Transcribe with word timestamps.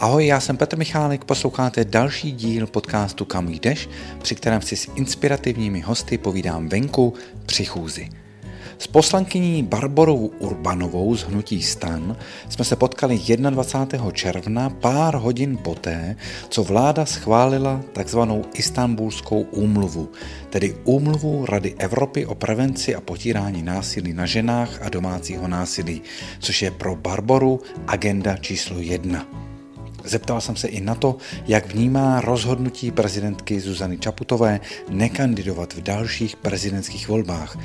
Ahoj, 0.00 0.26
já 0.26 0.40
jsem 0.40 0.56
Petr 0.56 0.78
Michálek, 0.78 1.24
posloucháte 1.24 1.84
další 1.84 2.32
díl 2.32 2.66
podcastu 2.66 3.24
Kam 3.24 3.48
jdeš, 3.48 3.88
při 4.22 4.34
kterém 4.34 4.62
si 4.62 4.76
s 4.76 4.90
inspirativními 4.94 5.80
hosty 5.80 6.18
povídám 6.18 6.68
venku 6.68 7.14
při 7.46 7.64
chůzi. 7.64 8.08
S 8.78 8.86
poslankyní 8.86 9.62
Barborou 9.62 10.26
Urbanovou 10.38 11.16
z 11.16 11.22
Hnutí 11.22 11.62
stan 11.62 12.16
jsme 12.48 12.64
se 12.64 12.76
potkali 12.76 13.20
21. 13.50 14.10
června 14.10 14.70
pár 14.70 15.14
hodin 15.14 15.56
poté, 15.56 16.16
co 16.48 16.64
vláda 16.64 17.06
schválila 17.06 17.80
takzvanou 17.92 18.44
Istanbulskou 18.54 19.40
úmluvu, 19.40 20.08
tedy 20.50 20.76
úmluvu 20.84 21.46
Rady 21.46 21.74
Evropy 21.78 22.26
o 22.26 22.34
prevenci 22.34 22.94
a 22.94 23.00
potírání 23.00 23.62
násilí 23.62 24.12
na 24.12 24.26
ženách 24.26 24.82
a 24.82 24.88
domácího 24.88 25.48
násilí, 25.48 26.02
což 26.38 26.62
je 26.62 26.70
pro 26.70 26.96
Barboru 26.96 27.60
agenda 27.86 28.36
číslo 28.36 28.78
jedna. 28.78 29.47
Zeptal 30.04 30.40
jsem 30.40 30.56
se 30.56 30.68
i 30.68 30.80
na 30.80 30.94
to, 30.94 31.16
jak 31.46 31.74
vnímá 31.74 32.20
rozhodnutí 32.20 32.90
prezidentky 32.90 33.60
Zuzany 33.60 33.98
Čaputové 33.98 34.60
nekandidovat 34.88 35.72
v 35.74 35.80
dalších 35.80 36.36
prezidentských 36.36 37.08
volbách. 37.08 37.58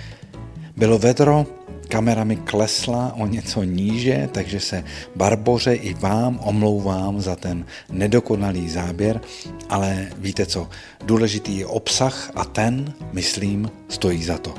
Bylo 0.78 0.98
vedro, 0.98 1.46
kamera 1.88 2.24
mi 2.24 2.36
klesla 2.36 3.14
o 3.18 3.28
něco 3.28 3.64
níže, 3.64 4.30
takže 4.32 4.60
se 4.60 4.84
Barboře 5.16 5.74
i 5.74 5.94
vám 5.94 6.40
omlouvám 6.44 7.22
za 7.22 7.36
ten 7.36 7.66
nedokonalý 7.92 8.70
záběr, 8.70 9.22
ale 9.70 10.08
víte 10.18 10.46
co, 10.46 10.70
důležitý 11.06 11.58
je 11.58 11.66
obsah 11.66 12.32
a 12.36 12.46
ten, 12.46 12.94
myslím, 13.12 13.72
stojí 13.90 14.24
za 14.24 14.38
to. 14.38 14.54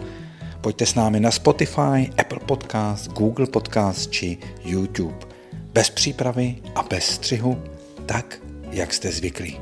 Pojďte 0.61 0.87
s 0.87 0.95
námi 0.95 1.21
na 1.21 1.31
Spotify, 1.31 2.11
Apple 2.19 2.39
Podcast, 2.47 3.09
Google 3.09 3.47
Podcast 3.47 4.11
či 4.11 4.39
YouTube. 4.65 5.34
Bez 5.75 5.91
přípravy 5.91 6.57
a 6.75 6.83
bez 6.83 7.05
střihu, 7.07 7.63
tak, 8.07 8.39
jak 8.71 8.93
jste 8.95 9.11
zvyklí. 9.13 9.61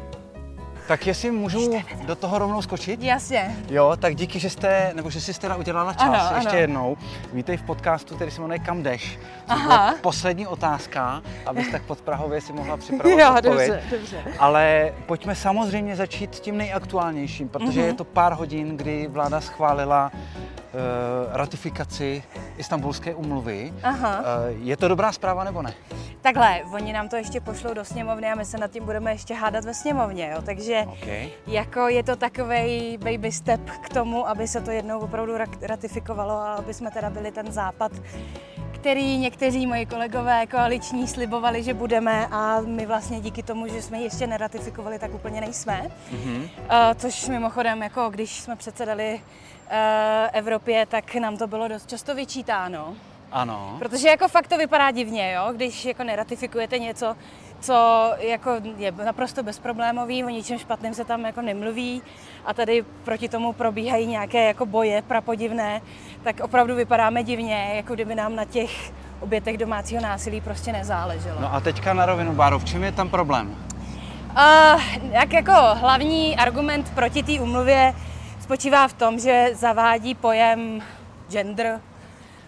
Tak 0.89 1.07
jestli 1.07 1.31
můžu 1.31 1.73
do 2.07 2.17
toho 2.17 2.39
rovnou 2.39 2.63
skočit? 2.63 3.03
Jasně. 3.03 3.57
Jo, 3.71 3.97
tak 4.01 4.15
díky, 4.15 4.39
že 4.41 4.51
jste, 4.51 4.93
nebo 4.95 5.11
že 5.11 5.21
jsi 5.21 5.41
teda 5.41 5.57
udělala 5.57 5.93
čas 5.93 6.03
Ano, 6.03 6.37
ještě 6.37 6.49
ano. 6.51 6.59
jednou. 6.59 6.97
Vítej 7.33 7.57
v 7.57 7.63
podcastu, 7.63 8.15
který 8.17 8.31
se 8.31 8.41
jmenuje 8.41 8.59
Kam 8.59 8.83
jdeš. 8.83 9.19
Aha. 9.49 9.95
poslední 10.01 10.47
otázka, 10.47 11.23
abys 11.47 11.71
tak 11.73 11.83
pod 11.83 12.01
Prahově 12.01 12.41
si 12.41 12.53
mohla 12.53 12.77
připravit 12.77 13.19
Jo, 13.21 13.35
odpověď. 13.37 13.69
dobře, 13.71 13.83
dobře. 13.91 14.23
Ale 14.39 14.93
pojďme 15.07 15.35
samozřejmě 15.35 15.97
začít 15.97 16.31
tím 16.31 16.59
nejaktuálnějším, 16.59 17.49
protože 17.49 17.81
Mhm. 17.81 17.89
je 17.89 17.95
to 17.95 18.05
pár 18.05 18.33
hodin, 18.33 18.77
kdy 18.77 19.07
vláda 19.09 19.41
schválila 19.41 20.11
uh, 20.15 20.81
ratifikaci 21.33 22.23
Istanbulské 22.57 23.15
umluvy. 23.15 23.73
Aha. 23.83 24.19
Uh, 24.21 24.25
je 24.67 24.77
to 24.77 24.89
dobrá 24.89 25.13
zpráva 25.13 25.45
nebo 25.45 25.63
ne? 25.63 25.75
Takhle, 26.23 26.63
oni 26.75 26.93
nám 26.93 27.09
to 27.09 27.17
ještě 27.17 27.41
pošlou 27.41 27.75
do 27.75 27.85
sněmovny 27.85 28.31
a 28.33 28.35
my 28.35 28.45
se 28.45 28.59
nad 28.59 28.71
tím 28.71 28.85
budeme 28.85 29.13
ještě 29.13 29.35
hádat 29.35 29.65
ve 29.65 29.75
sněmovně, 29.75 30.31
jo. 30.35 30.43
Takže 30.43 30.85
Okay. 30.87 31.29
jako 31.47 31.89
je 31.89 32.03
to 32.03 32.17
takový 32.17 32.99
baby 32.99 33.33
step 33.33 33.61
k 33.71 33.89
tomu, 33.89 34.29
aby 34.29 34.49
se 34.49 34.61
to 34.61 34.71
jednou 34.71 34.99
opravdu 35.01 35.37
ra- 35.37 35.59
ratifikovalo 35.63 36.33
a 36.33 36.55
aby 36.55 36.75
jsme 36.75 36.91
teda 36.91 37.11
byli 37.11 37.33
ten 37.33 37.53
západ, 37.53 37.93
který 38.75 39.19
někteří 39.19 39.67
moji 39.67 39.87
kolegové 39.87 40.47
koaliční 40.47 41.09
slibovali, 41.09 41.63
že 41.63 41.75
budeme 41.75 42.27
a 42.31 42.61
my 42.61 42.87
vlastně 42.87 43.21
díky 43.21 43.43
tomu, 43.43 43.67
že 43.67 43.83
jsme 43.83 43.99
ji 43.99 44.05
ještě 44.05 44.27
neratifikovali, 44.27 44.99
tak 44.99 45.15
úplně 45.15 45.41
nejsme. 45.41 45.91
Mhm. 46.13 46.35
Uh, 46.43 46.49
což 46.97 47.29
mimochodem, 47.29 47.83
jako 47.83 48.11
když 48.11 48.41
jsme 48.41 48.57
předsedali 48.57 49.15
uh, 49.15 49.71
Evropě, 50.33 50.87
tak 50.87 51.15
nám 51.15 51.37
to 51.37 51.47
bylo 51.47 51.69
dost 51.69 51.89
často 51.89 52.15
vyčítáno. 52.15 52.95
Ano. 53.33 53.77
Protože 53.79 54.09
jako 54.09 54.29
fakt 54.29 54.49
to 54.49 54.59
vypadá 54.59 54.91
divně, 54.91 55.33
jo? 55.33 55.53
když 55.53 55.85
jako 55.85 56.05
neratifikujete 56.05 56.79
něco, 56.79 57.17
co 57.61 57.75
jako 58.19 58.51
je 58.77 58.93
naprosto 58.93 59.43
bezproblémový, 59.43 60.25
o 60.25 60.29
ničem 60.29 60.59
špatném 60.59 60.95
se 60.95 61.05
tam 61.05 61.25
jako 61.25 61.43
nemluví 61.43 62.03
a 62.45 62.55
tady 62.55 62.85
proti 63.05 63.29
tomu 63.29 63.53
probíhají 63.53 64.07
nějaké 64.07 64.47
jako 64.47 64.67
boje 64.67 65.03
prapodivné, 65.03 65.81
tak 66.23 66.41
opravdu 66.41 66.75
vypadáme 66.75 67.23
divně, 67.23 67.73
jako 67.75 67.95
kdyby 67.95 68.15
nám 68.15 68.37
na 68.37 68.45
těch 68.45 68.93
obětech 69.21 69.59
domácího 69.59 70.03
násilí 70.03 70.41
prostě 70.41 70.73
nezáleželo. 70.73 71.41
No 71.41 71.55
a 71.55 71.61
teďka 71.61 71.95
na 71.95 72.07
rovinu, 72.07 72.33
Báro, 72.33 72.59
v 72.59 72.65
čem 72.65 72.85
je 72.85 72.93
tam 72.93 73.09
problém? 73.09 73.57
Uh, 74.37 74.83
jak 75.11 75.33
jako 75.33 75.53
hlavní 75.75 76.37
argument 76.37 76.91
proti 76.95 77.23
té 77.23 77.33
umluvě 77.33 77.95
spočívá 78.41 78.89
v 78.89 78.93
tom, 78.93 79.19
že 79.19 79.51
zavádí 79.53 80.15
pojem 80.15 80.83
gender. 81.29 81.81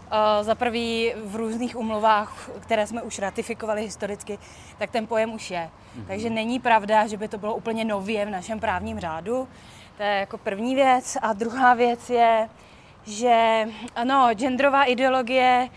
Uh, 0.05 0.45
za 0.45 0.55
prvý 0.55 1.13
v 1.25 1.37
různých 1.37 1.77
umluvách, 1.77 2.51
které 2.61 2.87
jsme 2.87 3.03
už 3.03 3.19
ratifikovali 3.19 3.83
historicky, 3.83 4.39
tak 4.79 4.91
ten 4.91 5.07
pojem 5.07 5.35
už 5.35 5.51
je. 5.51 5.71
Mm-hmm. 5.71 6.07
Takže 6.07 6.31
není 6.31 6.61
pravda, 6.61 7.07
že 7.07 7.17
by 7.17 7.29
to 7.29 7.39
bylo 7.39 7.55
úplně 7.55 7.85
nově 7.85 8.27
v 8.27 8.31
našem 8.31 8.61
právním 8.61 9.01
řádu. 9.01 9.49
To 9.97 10.03
je 10.03 10.09
jako 10.09 10.39
první 10.39 10.75
věc. 10.75 11.17
A 11.23 11.33
druhá 11.33 11.75
věc 11.75 12.11
je, 12.11 12.49
že 13.07 13.67
ano, 13.97 14.29
genderová 14.35 14.85
ideologie 14.85 15.69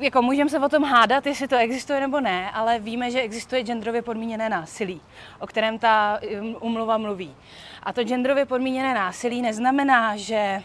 jako 0.00 0.22
můžeme 0.22 0.50
se 0.50 0.58
o 0.58 0.68
tom 0.68 0.84
hádat, 0.84 1.26
jestli 1.26 1.48
to 1.48 1.56
existuje 1.56 2.00
nebo 2.00 2.20
ne, 2.20 2.50
ale 2.50 2.78
víme, 2.78 3.10
že 3.10 3.20
existuje 3.20 3.62
genderově 3.62 4.02
podmíněné 4.02 4.48
násilí, 4.48 5.00
o 5.38 5.46
kterém 5.46 5.78
ta 5.78 6.20
um, 6.40 6.56
umluva 6.60 6.98
mluví. 6.98 7.34
A 7.82 7.92
to 7.92 8.04
genderově 8.04 8.44
podmíněné 8.44 8.94
násilí 8.94 9.42
neznamená, 9.42 10.16
že 10.16 10.62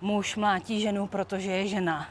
muž 0.00 0.36
mlátí 0.36 0.80
ženu, 0.80 1.06
protože 1.06 1.50
je 1.50 1.66
žena. 1.66 2.08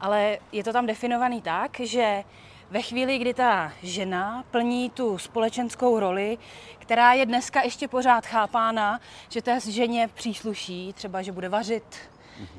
Ale 0.00 0.38
je 0.52 0.64
to 0.64 0.72
tam 0.72 0.86
definovaný 0.86 1.42
tak, 1.42 1.80
že 1.80 2.24
ve 2.70 2.82
chvíli, 2.82 3.18
kdy 3.18 3.34
ta 3.34 3.72
žena 3.82 4.44
plní 4.50 4.90
tu 4.90 5.18
společenskou 5.18 6.00
roli, 6.00 6.38
která 6.78 7.12
je 7.12 7.26
dneska 7.26 7.62
ještě 7.62 7.88
pořád 7.88 8.26
chápána, 8.26 9.00
že 9.28 9.42
té 9.42 9.60
ženě 9.60 10.08
přísluší, 10.14 10.92
třeba 10.92 11.22
že 11.22 11.32
bude 11.32 11.48
vařit, 11.48 11.96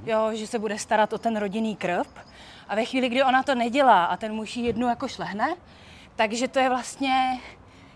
jo, 0.06 0.30
že 0.34 0.48
se 0.48 0.60
bude 0.60 0.80
starat 0.80 1.14
o 1.14 1.18
ten 1.18 1.38
rodinný 1.38 1.76
krb. 1.76 2.08
A 2.68 2.76
ve 2.76 2.86
chvíli, 2.86 3.10
kdy 3.10 3.24
ona 3.24 3.44
to 3.44 3.56
nedělá 3.56 4.06
a 4.06 4.18
ten 4.18 4.34
muž 4.34 4.58
jí 4.58 4.66
jednu 4.66 4.88
jako 4.88 5.08
šlehne, 5.08 5.56
takže 6.16 6.48
to 6.48 6.60
je 6.60 6.70
vlastně 6.70 7.40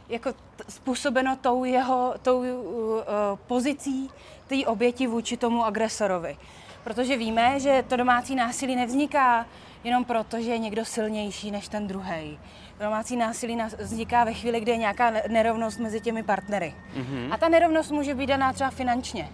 jako 0.10 0.34
t- 0.34 0.64
způsobeno 0.70 1.36
tou 1.36 1.64
jeho 1.64 2.14
tou, 2.22 2.40
uh, 2.40 2.46
uh, 2.46 3.02
pozicí 3.48 4.10
té 4.48 4.56
oběti 4.66 5.08
vůči 5.08 5.38
tomu 5.38 5.66
agresorovi. 5.66 6.38
Protože 6.84 7.18
víme, 7.18 7.60
že 7.60 7.84
to 7.88 7.98
domácí 7.98 8.36
násilí 8.36 8.76
nevzniká 8.76 9.46
jenom 9.84 10.06
proto, 10.06 10.42
že 10.42 10.52
je 10.52 10.58
někdo 10.58 10.86
silnější 10.86 11.52
než 11.52 11.68
ten 11.68 11.88
druhý. 11.88 12.40
Domácí 12.80 13.16
násilí 13.16 13.56
nás- 13.56 13.76
vzniká 13.80 14.24
ve 14.24 14.34
chvíli, 14.34 14.60
kdy 14.60 14.72
je 14.72 14.78
nějaká 14.78 15.10
ne- 15.10 15.24
nerovnost 15.28 15.80
mezi 15.80 16.02
těmi 16.02 16.24
partnery. 16.24 16.76
Mm-hmm. 16.96 17.34
A 17.34 17.38
ta 17.38 17.50
nerovnost 17.50 17.92
může 17.92 18.16
být 18.16 18.28
daná 18.28 18.54
třeba 18.54 18.70
finančně. 18.70 19.30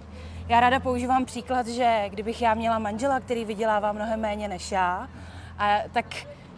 Já 0.47 0.59
ráda 0.59 0.79
používám 0.79 1.25
příklad, 1.25 1.67
že 1.67 2.03
kdybych 2.09 2.41
já 2.41 2.53
měla 2.53 2.79
manžela, 2.79 3.19
který 3.19 3.45
vydělává 3.45 3.91
mnohem 3.91 4.19
méně 4.19 4.47
než 4.47 4.71
já, 4.71 5.09
a 5.59 5.77
tak 5.91 6.05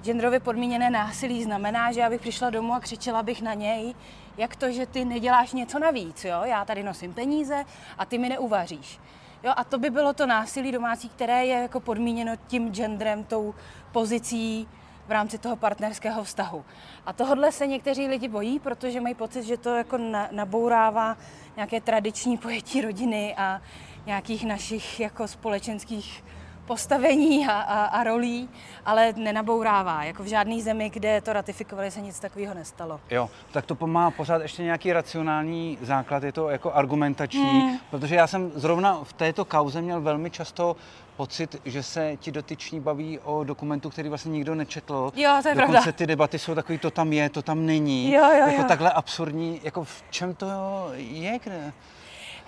genderově 0.04 0.40
podmíněné 0.40 0.90
násilí 0.90 1.44
znamená, 1.44 1.92
že 1.92 2.00
já 2.00 2.10
bych 2.10 2.22
přišla 2.22 2.50
domů 2.50 2.74
a 2.74 2.80
křičela 2.80 3.24
bych 3.24 3.42
na 3.42 3.54
něj, 3.54 3.96
jak 4.38 4.56
to, 4.56 4.72
že 4.72 4.86
ty 4.86 5.06
neděláš 5.06 5.54
něco 5.54 5.80
navíc, 5.80 6.26
jo? 6.26 6.42
Já 6.44 6.66
tady 6.66 6.84
nosím 6.84 7.14
peníze 7.14 7.66
a 7.98 8.06
ty 8.06 8.18
mi 8.18 8.30
neuvaříš. 8.30 9.00
Jo, 9.44 9.54
a 9.56 9.64
to 9.64 9.80
by 9.80 9.90
bylo 9.90 10.14
to 10.14 10.26
násilí 10.26 10.72
domácí, 10.72 11.10
které 11.10 11.46
je 11.46 11.62
jako 11.62 11.80
podmíněno 11.80 12.36
tím 12.48 12.72
genderem, 12.72 13.24
tou 13.24 13.56
pozicí 13.92 14.68
v 15.08 15.12
rámci 15.12 15.38
toho 15.38 15.56
partnerského 15.56 16.24
vztahu. 16.24 16.66
A 17.06 17.14
tohle 17.14 17.52
se 17.52 17.68
někteří 17.68 18.08
lidi 18.08 18.28
bojí, 18.28 18.60
protože 18.60 19.02
mají 19.02 19.16
pocit, 19.16 19.44
že 19.44 19.58
to 19.58 19.76
jako 19.76 19.98
na, 19.98 20.28
nabourává 20.32 21.18
nějaké 21.56 21.82
tradiční 21.82 22.38
pojetí 22.38 22.82
rodiny 22.82 23.36
a 23.38 23.62
nějakých 24.06 24.46
našich 24.46 25.00
jako 25.00 25.28
společenských 25.28 26.24
postavení 26.68 27.48
a, 27.48 27.52
a, 27.52 27.86
a 27.86 28.04
rolí, 28.04 28.50
ale 28.86 29.14
nenabourává. 29.16 30.04
Jako 30.04 30.24
v 30.24 30.26
žádné 30.26 30.62
zemi, 30.62 30.90
kde 30.90 31.22
to 31.22 31.34
ratifikovali, 31.34 31.92
se 31.92 32.02
nic 32.02 32.20
takového 32.20 32.54
nestalo. 32.54 33.00
Jo, 33.10 33.30
tak 33.52 33.66
to 33.66 33.88
má 33.88 34.12
pořád 34.12 34.42
ještě 34.42 34.64
nějaký 34.64 34.94
racionální 34.94 35.78
základ, 35.82 36.24
je 36.24 36.32
to 36.32 36.50
jako 36.50 36.74
argumentační, 36.74 37.62
hmm. 37.62 37.80
protože 37.90 38.16
já 38.16 38.28
jsem 38.28 38.52
zrovna 38.56 39.00
v 39.04 39.14
této 39.14 39.46
kauze 39.46 39.82
měl 39.82 40.02
velmi 40.02 40.30
často 40.30 40.76
pocit, 41.18 41.62
že 41.66 41.84
se 41.84 42.18
ti 42.20 42.32
dotyční 42.32 42.80
baví 42.80 43.20
o 43.20 43.44
dokumentu, 43.44 43.90
který 43.90 44.10
vlastně 44.10 44.32
nikdo 44.32 44.56
nečetl. 44.56 45.12
Jo, 45.16 45.40
to 45.42 45.50
je 45.50 45.56
Dokonce 45.56 45.72
pravda. 45.72 45.92
ty 45.92 46.08
debaty 46.08 46.40
jsou 46.40 46.56
takový, 46.56 46.78
to 46.78 46.92
tam 46.92 47.14
je, 47.14 47.30
to 47.30 47.42
tam 47.42 47.66
není. 47.66 48.14
Jo, 48.14 48.24
jo, 48.24 48.48
jako 48.48 48.62
jo. 48.62 48.68
takhle 48.68 48.92
absurdní, 48.92 49.62
jako 49.64 49.84
v 49.84 50.04
čem 50.10 50.36
to 50.36 50.48
je, 50.96 51.40
kde? 51.44 51.74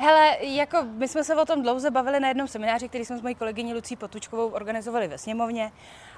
Hele, 0.02 0.38
jako 0.42 0.78
my 0.84 1.08
jsme 1.08 1.24
se 1.24 1.36
o 1.36 1.46
tom 1.46 1.62
dlouze 1.62 1.92
bavili 1.92 2.20
na 2.20 2.28
jednom 2.28 2.48
semináři, 2.48 2.90
který 2.90 3.06
jsme 3.06 3.18
s 3.18 3.22
mojí 3.22 3.36
kolegyní 3.36 3.74
Lucí 3.74 3.96
Potučkovou 3.96 4.48
organizovali 4.48 5.08
ve 5.08 5.18
sněmovně. 5.18 5.72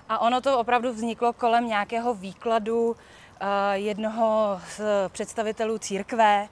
A 0.09 0.19
ono 0.19 0.41
to 0.41 0.59
opravdu 0.59 0.93
vzniklo 0.93 1.33
kolem 1.33 1.67
nějakého 1.67 2.13
výkladu 2.13 2.89
uh, 2.89 2.95
jednoho 3.73 4.61
z 4.69 4.81
představitelů 5.09 5.77
církve. 5.77 6.47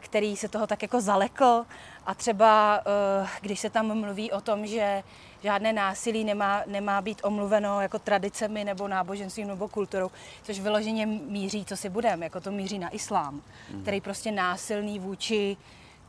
který 0.00 0.36
se 0.36 0.48
toho 0.48 0.66
tak 0.66 0.82
jako 0.82 1.00
zalekl 1.00 1.66
a 2.06 2.14
třeba 2.14 2.80
když 3.40 3.60
se 3.60 3.70
tam 3.70 4.00
mluví 4.00 4.32
o 4.32 4.40
tom, 4.40 4.66
že 4.66 5.02
žádné 5.42 5.72
násilí 5.72 6.24
nemá, 6.24 6.62
nemá 6.66 7.02
být 7.02 7.20
omluveno 7.24 7.80
jako 7.80 7.98
tradicemi 7.98 8.64
nebo 8.64 8.88
náboženstvím 8.88 9.48
nebo 9.48 9.68
kulturou, 9.68 10.10
což 10.42 10.60
vyloženě 10.60 11.06
míří, 11.06 11.64
co 11.64 11.76
si 11.76 11.88
budeme, 11.88 12.26
jako 12.26 12.40
to 12.40 12.50
míří 12.50 12.78
na 12.78 12.88
islám, 12.88 13.42
mm. 13.74 13.82
který 13.82 14.00
prostě 14.00 14.32
násilný 14.32 14.98
vůči 14.98 15.56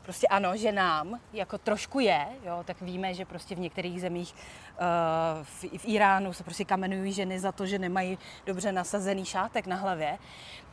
prostě 0.09 0.27
ano, 0.27 0.57
že 0.57 0.71
nám 0.71 1.19
jako 1.33 1.57
trošku 1.57 1.99
je, 1.99 2.27
jo, 2.43 2.63
tak 2.65 2.81
víme, 2.81 3.13
že 3.13 3.25
prostě 3.25 3.55
v 3.55 3.59
některých 3.59 4.01
zemích 4.01 4.33
uh, 4.33 5.43
v, 5.43 5.77
v 5.77 5.85
Iránu 5.85 6.33
se 6.33 6.43
prostě 6.43 6.65
kamenují 6.65 7.13
ženy 7.13 7.39
za 7.39 7.51
to, 7.51 7.65
že 7.65 7.79
nemají 7.79 8.17
dobře 8.45 8.71
nasazený 8.71 9.25
šátek 9.25 9.67
na 9.67 9.75
hlavě, 9.75 10.17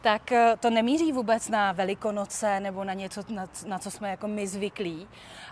tak 0.01 0.33
uh, 0.33 0.39
to 0.61 0.71
nemíří 0.71 1.13
vůbec 1.13 1.49
na 1.49 1.73
velikonoce 1.73 2.61
nebo 2.61 2.85
na 2.85 2.93
něco, 2.93 3.23
na, 3.29 3.47
na 3.67 3.79
co 3.79 3.91
jsme 3.91 4.11
jako 4.11 4.29
my 4.29 4.47
zvyklí. 4.47 5.09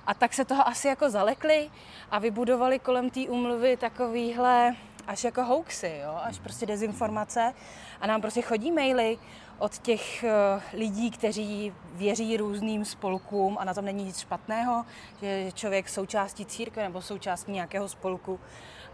A 0.07 0.15
tak 0.15 0.35
se 0.35 0.45
toho 0.45 0.69
asi 0.69 0.89
jako 0.89 1.11
zalekli 1.11 1.71
a 2.11 2.19
vybudovali 2.19 2.79
kolem 2.79 3.11
té 3.11 3.21
úmluvy 3.21 3.77
takovýhle 3.77 4.77
až 5.07 5.25
jako 5.25 5.45
hoaxy, 5.45 6.01
jo? 6.05 6.19
až 6.23 6.39
prostě 6.39 6.67
dezinformace 6.67 7.55
a 8.01 8.07
nám 8.07 8.21
prostě 8.21 8.43
chodí 8.43 8.73
maily 8.73 9.19
od 9.59 9.79
těch 9.79 10.25
eh, 10.25 10.33
lidí, 10.73 11.11
kteří 11.11 11.73
věří 11.93 12.37
různým 12.37 12.85
spolkům 12.85 13.57
a 13.61 13.65
na 13.65 13.75
tom 13.75 13.85
není 13.85 14.05
nic 14.05 14.19
špatného, 14.19 14.85
že 15.21 15.27
je 15.27 15.53
člověk 15.53 15.89
součástí 15.89 16.47
církve 16.47 16.83
nebo 16.83 17.03
součástí 17.03 17.53
nějakého 17.53 17.89
spolku. 17.89 18.41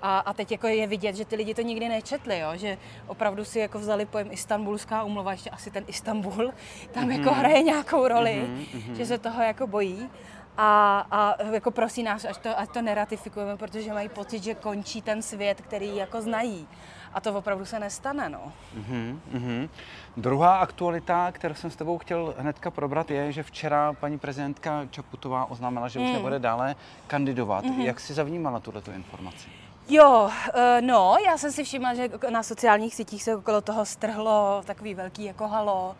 A, 0.02 0.18
a 0.18 0.32
teď 0.32 0.52
jako 0.52 0.66
je 0.66 0.86
vidět, 0.86 1.16
že 1.16 1.24
ty 1.24 1.36
lidi 1.36 1.54
to 1.54 1.62
nikdy 1.62 1.88
nečetli, 1.88 2.38
jo? 2.38 2.48
že 2.54 2.78
opravdu 3.06 3.44
si 3.44 3.58
jako 3.58 3.78
vzali 3.78 4.06
pojem 4.06 4.28
Istanbulská 4.32 5.04
umluva, 5.04 5.32
ještě 5.32 5.50
asi 5.50 5.70
ten 5.70 5.84
Istanbul 5.86 6.52
tam 6.92 7.04
mm-hmm. 7.04 7.18
jako 7.18 7.34
hraje 7.34 7.62
nějakou 7.62 8.08
roli, 8.08 8.48
mm-hmm. 8.48 8.92
že 8.92 9.06
se 9.06 9.18
toho 9.18 9.42
jako 9.42 9.66
bojí. 9.66 10.10
A, 10.56 11.06
a 11.10 11.42
jako 11.42 11.70
prosí 11.70 12.02
nás, 12.02 12.24
až 12.24 12.36
to, 12.36 12.58
ať 12.58 12.70
to 12.70 12.82
neratifikujeme, 12.82 13.56
protože 13.56 13.92
mají 13.92 14.08
pocit, 14.08 14.42
že 14.42 14.54
končí 14.54 15.02
ten 15.02 15.22
svět, 15.22 15.60
který 15.60 15.96
jako 15.96 16.22
znají. 16.22 16.68
A 17.14 17.20
to 17.20 17.34
opravdu 17.34 17.64
se 17.64 17.80
nestane, 17.80 18.28
no. 18.28 18.52
Mm-hmm, 18.78 19.18
mm-hmm. 19.34 19.68
Druhá 20.16 20.56
aktualita, 20.56 21.32
kterou 21.32 21.54
jsem 21.54 21.70
s 21.70 21.76
tebou 21.76 21.98
chtěl 21.98 22.34
hnedka 22.38 22.70
probrat, 22.70 23.10
je, 23.10 23.32
že 23.32 23.42
včera 23.42 23.92
paní 23.92 24.18
prezidentka 24.18 24.86
Čaputová 24.90 25.50
oznámila, 25.50 25.88
že 25.88 25.98
mm. 25.98 26.04
už 26.04 26.12
nebude 26.12 26.38
dále 26.38 26.76
kandidovat. 27.06 27.64
Mm-hmm. 27.64 27.80
Jak 27.80 28.00
si 28.00 28.14
zavnímala 28.14 28.60
tuto 28.60 28.90
informaci? 28.90 29.48
Jo, 29.88 30.30
eh, 30.54 30.80
no, 30.82 31.16
já 31.26 31.38
jsem 31.38 31.52
si 31.52 31.64
všimla, 31.64 31.94
že 31.94 32.08
na 32.30 32.42
sociálních 32.42 32.94
sítích 32.94 33.22
se 33.22 33.36
okolo 33.36 33.60
toho 33.60 33.84
strhlo 33.84 34.62
takový 34.66 34.94
velký 34.94 35.24
jako 35.24 35.48
halo. 35.48 35.96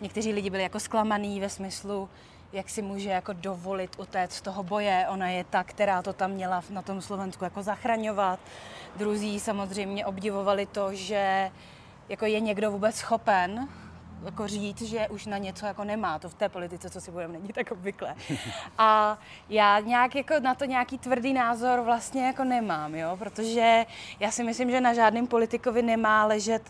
Někteří 0.00 0.32
lidi 0.32 0.50
byli 0.50 0.62
jako 0.62 0.80
zklamaný 0.80 1.40
ve 1.40 1.48
smyslu, 1.48 2.08
jak 2.52 2.70
si 2.70 2.82
může 2.82 3.10
jako 3.10 3.32
dovolit 3.32 3.96
utéct 3.98 4.32
z 4.32 4.40
toho 4.40 4.62
boje. 4.62 5.06
Ona 5.08 5.28
je 5.28 5.44
ta, 5.44 5.64
která 5.64 6.02
to 6.02 6.12
tam 6.12 6.30
měla 6.30 6.62
na 6.70 6.82
tom 6.82 7.02
Slovensku 7.02 7.44
jako 7.44 7.62
zachraňovat. 7.62 8.40
Druzí 8.96 9.40
samozřejmě 9.40 10.06
obdivovali 10.06 10.66
to, 10.66 10.94
že 10.94 11.50
jako 12.08 12.26
je 12.26 12.40
někdo 12.40 12.70
vůbec 12.70 12.96
schopen 12.96 13.68
jako 14.24 14.48
říct, 14.48 14.82
že 14.82 15.08
už 15.08 15.26
na 15.26 15.38
něco 15.38 15.66
jako 15.66 15.84
nemá. 15.84 16.18
To 16.18 16.28
v 16.28 16.34
té 16.34 16.48
politice, 16.48 16.90
co 16.90 17.00
si 17.00 17.10
budeme, 17.10 17.32
není 17.32 17.48
tak 17.48 17.70
obvykle. 17.70 18.14
A 18.78 19.18
já 19.48 19.80
nějak 19.80 20.14
jako 20.14 20.40
na 20.40 20.54
to 20.54 20.64
nějaký 20.64 20.98
tvrdý 20.98 21.32
názor 21.32 21.80
vlastně 21.80 22.26
jako 22.26 22.44
nemám, 22.44 22.94
jo? 22.94 23.16
protože 23.16 23.86
já 24.20 24.30
si 24.30 24.44
myslím, 24.44 24.70
že 24.70 24.80
na 24.80 24.94
žádném 24.94 25.26
politikovi 25.26 25.82
nemá 25.82 26.26
ležet 26.26 26.62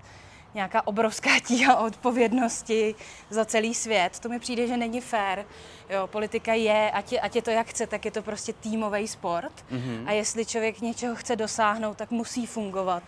nějaká 0.55 0.87
obrovská 0.87 1.31
tíha 1.47 1.77
odpovědnosti 1.77 2.95
za 3.31 3.45
celý 3.45 3.75
svět. 3.75 4.19
To 4.19 4.29
mi 4.29 4.39
přijde, 4.39 4.67
že 4.67 4.77
není 4.77 5.01
fér. 5.01 5.45
Jo, 5.91 6.07
politika 6.07 6.55
je, 6.55 6.91
ať 6.91 7.13
je, 7.13 7.21
ať 7.21 7.37
je 7.37 7.43
to 7.43 7.51
jak 7.51 7.67
chce, 7.67 7.87
tak 7.87 8.05
je 8.05 8.11
to 8.11 8.23
prostě 8.23 8.53
týmový 8.53 9.09
sport. 9.09 9.53
Mm-hmm. 9.73 10.03
A 10.07 10.13
jestli 10.13 10.47
člověk 10.47 10.81
něčeho 10.81 11.17
chce 11.17 11.37
dosáhnout, 11.37 11.97
tak 11.97 12.11
musí 12.11 12.47
fungovat 12.47 13.03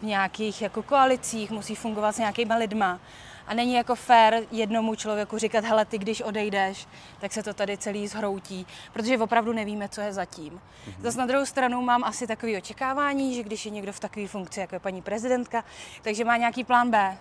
v 0.00 0.02
nějakých 0.02 0.62
jako 0.62 0.82
koalicích, 0.82 1.50
musí 1.50 1.74
fungovat 1.74 2.12
s 2.12 2.18
nějakýma 2.18 2.56
lidma. 2.56 3.00
A 3.46 3.54
není 3.54 3.74
jako 3.74 3.94
fér 3.94 4.42
jednomu 4.50 4.94
člověku 4.94 5.38
říkat, 5.38 5.64
hele, 5.64 5.84
ty 5.84 5.98
když 5.98 6.22
odejdeš, 6.22 6.86
tak 7.20 7.32
se 7.32 7.42
to 7.42 7.54
tady 7.54 7.78
celý 7.78 8.08
zhroutí, 8.08 8.66
protože 8.92 9.18
opravdu 9.18 9.52
nevíme, 9.52 9.88
co 9.88 10.00
je 10.00 10.12
zatím. 10.12 10.52
Mm-hmm. 10.52 11.02
Zase 11.02 11.18
na 11.18 11.26
druhou 11.26 11.46
stranu 11.46 11.82
mám 11.82 12.04
asi 12.04 12.26
takové 12.26 12.58
očekávání, 12.58 13.34
že 13.34 13.42
když 13.42 13.64
je 13.64 13.70
někdo 13.70 13.92
v 13.92 14.00
takové 14.00 14.26
funkci, 14.26 14.60
jako 14.60 14.74
je 14.74 14.78
paní 14.80 15.02
prezidentka, 15.02 15.64
takže 16.02 16.24
má 16.24 16.36
nějaký 16.36 16.64
plán 16.64 16.90
B. 16.90 17.18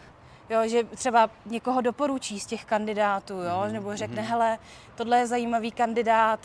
Jo, 0.50 0.60
že 0.68 0.84
třeba 0.84 1.30
někoho 1.46 1.82
doporučí 1.82 2.40
z 2.40 2.46
těch 2.46 2.66
kandidátů, 2.66 3.34
jo, 3.34 3.64
mm-hmm. 3.64 3.72
nebo 3.72 3.96
řekne, 3.98 4.22
mm-hmm. 4.22 4.26
hele, 4.26 4.60
tohle 4.96 5.18
je 5.18 5.28
zajímavý 5.28 5.72
kandidát, 5.72 6.40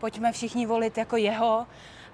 pojďme 0.00 0.32
všichni 0.32 0.66
volit 0.66 0.98
jako 0.98 1.16
jeho 1.16 1.66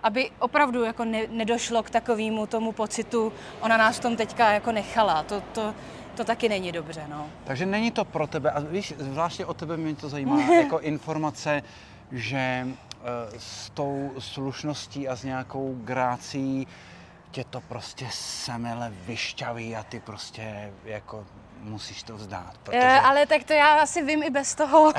aby 0.03 0.31
opravdu 0.39 0.85
jako 0.85 1.05
ne, 1.05 1.23
nedošlo 1.29 1.83
k 1.83 1.91
takovému 1.91 2.47
tomu 2.47 2.73
pocitu, 2.73 3.33
ona 3.61 3.77
nás 3.77 3.97
v 3.97 4.01
tom 4.01 4.17
teďka 4.17 4.53
jako 4.53 4.73
nechala. 4.73 5.23
To, 5.23 5.41
to, 5.53 5.75
to 6.19 6.25
taky 6.25 6.49
není 6.49 6.73
dobře, 6.73 7.07
no. 7.09 7.31
Takže 7.45 7.67
není 7.67 7.91
to 7.91 8.05
pro 8.05 8.27
tebe, 8.27 8.51
a 8.51 8.61
víš, 8.61 8.95
zvláště 8.99 9.47
o 9.47 9.55
tebe 9.55 9.77
mě 9.77 9.95
to 9.95 10.09
zajímá, 10.09 10.41
jako 10.63 10.81
informace, 10.81 11.63
že 12.13 12.39
e, 12.39 12.67
s 13.39 13.71
tou 13.71 14.13
slušností 14.19 15.09
a 15.09 15.17
s 15.17 15.25
nějakou 15.25 15.79
grácí 15.85 16.67
tě 17.31 17.45
to 17.45 17.61
prostě 17.61 18.07
semele 18.11 18.93
vyšťaví 19.07 19.77
a 19.77 19.83
ty 19.83 20.01
prostě 20.01 20.73
jako 20.85 21.25
musíš 21.63 22.03
to 22.03 22.17
vzdát. 22.17 22.55
Eh, 22.55 22.59
protože... 22.65 22.79
E, 22.79 23.01
ale 23.01 23.27
tak 23.27 23.45
to 23.45 23.53
já 23.53 23.75
asi 23.75 24.03
vím 24.03 24.23
i 24.23 24.31
bez 24.31 24.55
toho. 24.55 24.93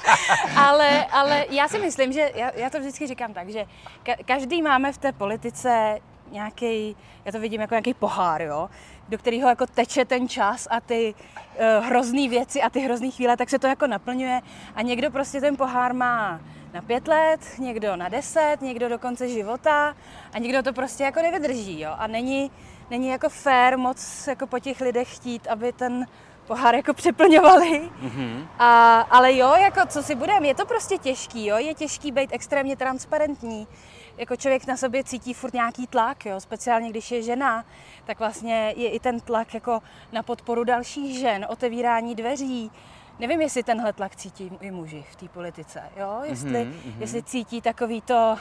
ale, 0.56 1.06
ale 1.06 1.46
já 1.50 1.68
si 1.68 1.78
myslím, 1.78 2.12
že 2.12 2.30
já, 2.34 2.50
já 2.54 2.70
to 2.70 2.80
vždycky 2.80 3.06
říkám 3.06 3.34
tak, 3.34 3.48
že 3.48 3.64
ka- 4.04 4.24
každý 4.24 4.62
máme 4.62 4.92
v 4.92 4.98
té 4.98 5.12
politice 5.12 5.98
nějaký, 6.32 6.96
já 7.24 7.32
to 7.32 7.40
vidím 7.40 7.60
jako 7.60 7.74
nějaký 7.74 7.94
pohár, 7.94 8.42
jo, 8.42 8.68
do 9.08 9.18
kterého 9.18 9.48
jako 9.48 9.66
teče 9.66 10.04
ten 10.04 10.28
čas 10.28 10.68
a 10.70 10.80
ty 10.80 11.14
uh, 11.14 11.86
hrozný 11.86 12.28
věci 12.28 12.62
a 12.62 12.70
ty 12.70 12.80
hrozný 12.80 13.10
chvíle, 13.10 13.36
tak 13.36 13.50
se 13.50 13.58
to 13.58 13.66
jako 13.66 13.86
naplňuje 13.86 14.40
a 14.74 14.82
někdo 14.82 15.10
prostě 15.10 15.40
ten 15.40 15.56
pohár 15.56 15.94
má 15.94 16.40
na 16.74 16.82
pět 16.82 17.08
let, 17.08 17.40
někdo 17.58 17.96
na 17.96 18.08
deset, 18.08 18.56
někdo 18.60 18.88
do 18.88 18.98
konce 18.98 19.28
života 19.28 19.96
a 20.32 20.38
někdo 20.38 20.62
to 20.62 20.72
prostě 20.72 21.04
jako 21.04 21.22
nevydrží, 21.22 21.80
jo, 21.80 21.90
a 21.98 22.06
není, 22.06 22.50
není 22.90 23.08
jako 23.08 23.28
fair 23.28 23.78
moc 23.78 24.26
jako 24.26 24.46
po 24.46 24.58
těch 24.58 24.80
lidech 24.80 25.16
chtít, 25.16 25.46
aby 25.46 25.72
ten 25.72 26.06
pohár 26.46 26.74
jako 26.74 26.94
přeplňovali. 26.94 27.90
Mm-hmm. 28.02 28.46
A, 28.58 29.00
ale 29.00 29.36
jo, 29.36 29.54
jako 29.60 29.80
co 29.86 30.02
si 30.02 30.14
budeme, 30.14 30.46
je 30.46 30.54
to 30.54 30.66
prostě 30.66 30.98
těžký, 30.98 31.46
jo, 31.46 31.56
je 31.56 31.74
těžký 31.74 32.12
být 32.12 32.30
extrémně 32.32 32.76
transparentní, 32.76 33.66
jako 34.16 34.36
člověk 34.36 34.66
na 34.66 34.76
sobě 34.76 35.04
cítí 35.04 35.34
furt 35.34 35.54
nějaký 35.54 35.86
tlak, 35.86 36.26
jo? 36.26 36.40
speciálně 36.40 36.90
když 36.90 37.10
je 37.10 37.22
žena, 37.22 37.64
tak 38.04 38.18
vlastně 38.18 38.74
je 38.76 38.90
i 38.90 39.00
ten 39.00 39.20
tlak 39.20 39.54
jako 39.54 39.82
na 40.12 40.22
podporu 40.22 40.64
dalších 40.64 41.18
žen, 41.18 41.46
otevírání 41.48 42.14
dveří. 42.14 42.70
Nevím, 43.18 43.40
jestli 43.40 43.62
tenhle 43.62 43.92
tlak 43.92 44.16
cítí 44.16 44.52
i 44.60 44.70
muži 44.70 45.04
v 45.10 45.16
té 45.16 45.28
politice, 45.28 45.82
jo? 45.96 46.20
Jestli, 46.24 46.64
mm-hmm. 46.64 46.94
jestli 46.98 47.22
cítí 47.22 47.60
takový 47.60 48.00
to, 48.00 48.36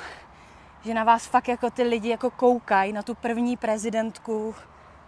že 0.84 0.94
na 0.94 1.04
vás 1.04 1.26
fakt 1.26 1.48
jako 1.48 1.70
ty 1.70 1.84
lidi 1.84 2.10
jako 2.10 2.32
koukají 2.32 2.94
na 2.94 3.04
tu 3.04 3.16
první 3.16 3.58
prezidentku 3.58 4.56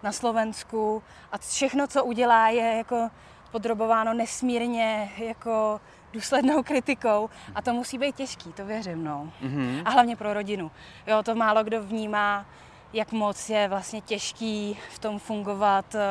na 0.04 0.12
Slovensku 0.12 1.04
a 1.32 1.38
všechno, 1.38 1.88
co 1.88 2.06
udělá, 2.06 2.50
je 2.50 2.78
jako 2.78 3.10
podrobováno 3.54 4.14
nesmírně 4.14 5.12
jako 5.18 5.82
důslednou 6.14 6.64
kritikou 6.64 7.30
a 7.56 7.62
to 7.62 7.74
musí 7.74 7.98
být 7.98 8.16
těžký, 8.16 8.54
to 8.54 8.66
věřím, 8.66 9.04
no. 9.04 9.32
Mm-hmm. 9.42 9.82
A 9.86 9.90
hlavně 9.90 10.16
pro 10.16 10.34
rodinu. 10.34 10.72
Jo, 11.08 11.24
to 11.24 11.36
málo 11.36 11.64
kdo 11.64 11.84
vnímá, 11.84 12.46
jak 12.94 13.12
moc 13.12 13.50
je 13.50 13.68
vlastně 13.68 14.02
těžký 14.02 14.78
v 14.94 15.00
tom 15.00 15.20
fungovat 15.20 15.96
uh, 15.96 16.02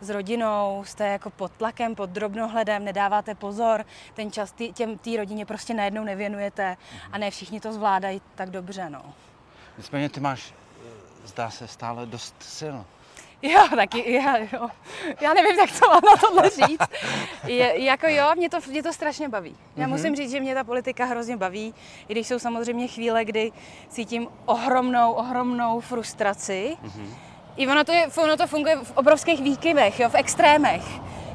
s 0.00 0.10
rodinou, 0.10 0.84
jste 0.86 1.06
jako 1.06 1.30
pod 1.30 1.52
tlakem, 1.52 1.94
pod 1.94 2.10
drobnohledem, 2.10 2.84
nedáváte 2.84 3.34
pozor, 3.34 3.84
ten 4.14 4.32
čas 4.32 4.54
té 5.00 5.16
rodině 5.16 5.46
prostě 5.46 5.74
najednou 5.74 6.04
nevěnujete 6.04 6.76
a 7.12 7.18
ne 7.18 7.30
všichni 7.30 7.60
to 7.60 7.72
zvládají 7.72 8.22
tak 8.34 8.50
dobře, 8.50 8.90
no. 8.90 9.02
Nicméně 9.78 10.08
ty 10.08 10.20
máš, 10.20 10.54
eh, 10.54 11.26
zdá 11.26 11.50
se, 11.50 11.68
stále 11.68 12.06
dost 12.06 12.34
sil. 12.58 12.76
Jo, 13.42 13.60
taky, 13.76 14.12
já, 14.12 14.36
jo. 14.36 14.68
Já 15.20 15.34
nevím, 15.34 15.58
jak 15.58 15.70
to 15.80 15.88
mám 15.88 16.00
na 16.04 16.16
tohle 16.20 16.50
říct. 16.66 16.88
Je, 17.46 17.84
jako 17.84 18.06
jo, 18.08 18.24
mě 18.36 18.50
to, 18.50 18.58
mě 18.68 18.82
to 18.82 18.92
strašně 18.92 19.28
baví. 19.28 19.56
Já 19.76 19.86
mm-hmm. 19.86 19.90
musím 19.90 20.16
říct, 20.16 20.30
že 20.30 20.40
mě 20.40 20.54
ta 20.54 20.64
politika 20.64 21.04
hrozně 21.04 21.36
baví, 21.36 21.74
i 22.08 22.12
když 22.12 22.26
jsou 22.26 22.38
samozřejmě 22.38 22.88
chvíle, 22.88 23.24
kdy 23.24 23.52
cítím 23.88 24.28
ohromnou, 24.46 25.12
ohromnou 25.12 25.80
frustraci. 25.80 26.76
Mm-hmm. 26.84 27.08
I 27.56 27.68
ono 27.68 27.84
to, 27.84 27.92
je, 27.92 28.06
ono 28.16 28.36
to 28.36 28.46
funguje 28.46 28.76
v 28.76 28.92
obrovských 28.96 29.40
výkyvech, 29.40 30.00
jo, 30.00 30.08
v 30.08 30.14
extrémech. 30.14 30.82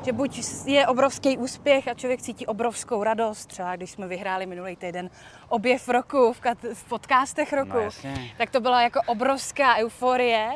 Že 0.06 0.12
buď 0.12 0.40
je 0.66 0.88
obrovský 0.88 1.38
úspěch 1.38 1.88
a 1.88 1.94
člověk 1.94 2.22
cítí 2.22 2.46
obrovskou 2.46 3.04
radost, 3.04 3.46
třeba 3.46 3.76
když 3.76 3.92
jsme 3.92 4.08
vyhráli 4.08 4.46
minulý 4.46 4.76
týden 4.76 5.10
objev 5.50 5.90
roku 5.90 6.34
v, 6.34 6.42
kat- 6.42 6.74
v 6.74 6.84
podcastech 6.84 7.54
roku, 7.54 7.78
no, 8.04 8.12
tak 8.38 8.50
to 8.50 8.60
byla 8.62 8.82
jako 8.82 9.00
obrovská 9.06 9.76
euforie 9.76 10.52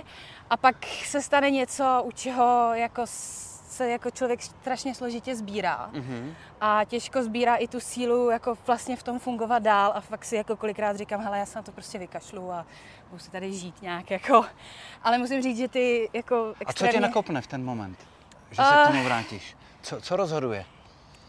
a 0.49 0.57
pak 0.57 0.85
se 0.85 1.21
stane 1.21 1.51
něco, 1.51 2.01
u 2.05 2.11
čeho 2.11 2.71
jako 2.73 3.01
se 3.05 3.89
jako 3.89 4.11
člověk 4.11 4.41
strašně 4.41 4.95
složitě 4.95 5.35
sbírá 5.35 5.89
mm-hmm. 5.93 6.33
a 6.61 6.85
těžko 6.85 7.23
sbírá 7.23 7.55
i 7.55 7.67
tu 7.67 7.79
sílu 7.79 8.29
jako 8.29 8.57
vlastně 8.67 8.95
v 8.95 9.03
tom 9.03 9.19
fungovat 9.19 9.63
dál 9.63 9.91
a 9.95 10.01
fakt 10.01 10.25
si 10.25 10.35
jako 10.35 10.55
kolikrát 10.55 10.97
říkám, 10.97 11.21
hele, 11.21 11.39
já 11.39 11.45
se 11.45 11.59
na 11.59 11.63
to 11.63 11.71
prostě 11.71 11.99
vykašlu 11.99 12.51
a 12.51 12.65
budu 13.09 13.19
si 13.19 13.31
tady 13.31 13.53
žít 13.53 13.81
nějak 13.81 14.11
jako, 14.11 14.45
ale 15.03 15.17
musím 15.17 15.41
říct, 15.41 15.57
že 15.57 15.67
ty 15.67 16.09
jako 16.13 16.53
extrémně... 16.59 16.89
A 16.89 16.93
co 16.93 16.97
tě 16.97 17.01
nakopne 17.01 17.41
v 17.41 17.47
ten 17.47 17.63
moment, 17.63 17.99
že 18.51 18.55
se 18.55 18.75
uh... 18.75 18.83
k 18.83 18.87
tomu 18.87 19.03
vrátíš? 19.03 19.57
Co, 19.81 20.01
co 20.01 20.15
rozhoduje? 20.15 20.65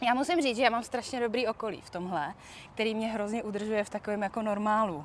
Já 0.00 0.14
musím 0.14 0.42
říct, 0.42 0.56
že 0.56 0.62
já 0.62 0.70
mám 0.70 0.82
strašně 0.82 1.20
dobrý 1.20 1.46
okolí 1.46 1.80
v 1.80 1.90
tomhle, 1.90 2.34
který 2.74 2.94
mě 2.94 3.08
hrozně 3.08 3.42
udržuje 3.42 3.84
v 3.84 3.90
takovém 3.90 4.22
jako 4.22 4.42
normálu. 4.42 5.04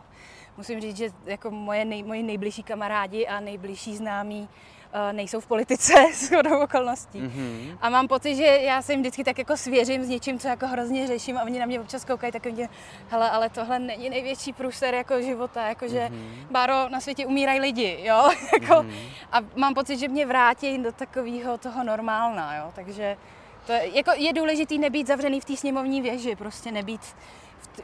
Musím 0.58 0.82
říct, 0.82 0.98
že 0.98 1.10
jako 1.26 1.52
moje 1.52 1.86
nej, 1.86 2.04
moji 2.04 2.24
nejbližší 2.24 2.64
kamarádi 2.64 3.28
a 3.28 3.40
nejbližší 3.40 3.98
známí 3.98 4.42
uh, 4.42 5.14
nejsou 5.14 5.40
v 5.40 5.48
politice 5.48 5.94
s 6.14 6.30
chodou 6.30 6.60
okolností. 6.60 7.22
Mm-hmm. 7.22 7.78
A 7.82 7.90
mám 7.90 8.08
pocit, 8.08 8.36
že 8.36 8.44
já 8.44 8.82
se 8.82 8.94
jim 8.94 9.02
vždycky 9.02 9.24
tak 9.24 9.38
jako 9.38 9.58
svěřím 9.58 10.04
s 10.04 10.10
něčím, 10.10 10.40
co 10.40 10.48
jako 10.48 10.68
hrozně 10.68 11.08
řeším 11.08 11.38
a 11.38 11.44
oni 11.44 11.60
na 11.60 11.66
mě 11.66 11.80
občas 11.80 12.06
koukají 12.06 12.32
tak 12.32 12.46
mě, 12.46 12.70
hele, 13.10 13.30
ale 13.30 13.50
tohle 13.50 13.80
není 13.80 14.10
největší 14.10 14.54
průser 14.54 14.94
jako 14.94 15.22
života, 15.22 15.68
jakože 15.68 16.10
mm-hmm. 16.12 16.52
Báro, 16.52 16.90
na 16.90 17.00
světě 17.00 17.26
umírají 17.26 17.60
lidi, 17.60 18.00
jo, 18.04 18.30
jako, 18.62 18.74
mm-hmm. 18.74 19.10
a 19.32 19.38
mám 19.56 19.74
pocit, 19.74 19.98
že 19.98 20.08
mě 20.08 20.26
vrátí 20.26 20.78
do 20.78 20.92
takového 20.92 21.58
toho 21.58 21.84
normálna, 21.84 22.56
jo, 22.56 22.72
takže 22.76 23.18
to 23.66 23.72
je, 23.72 23.98
jako 23.98 24.12
je 24.18 24.34
důležitý 24.34 24.78
nebýt 24.80 25.08
zavřený 25.08 25.42
v 25.42 25.46
té 25.46 25.58
sněmovní 25.58 26.02
věži, 26.02 26.36
prostě 26.36 26.72
nebýt 26.72 27.02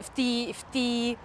v 0.00 0.10
té 0.10 0.52
v 0.52 0.64
tý, 0.70 1.16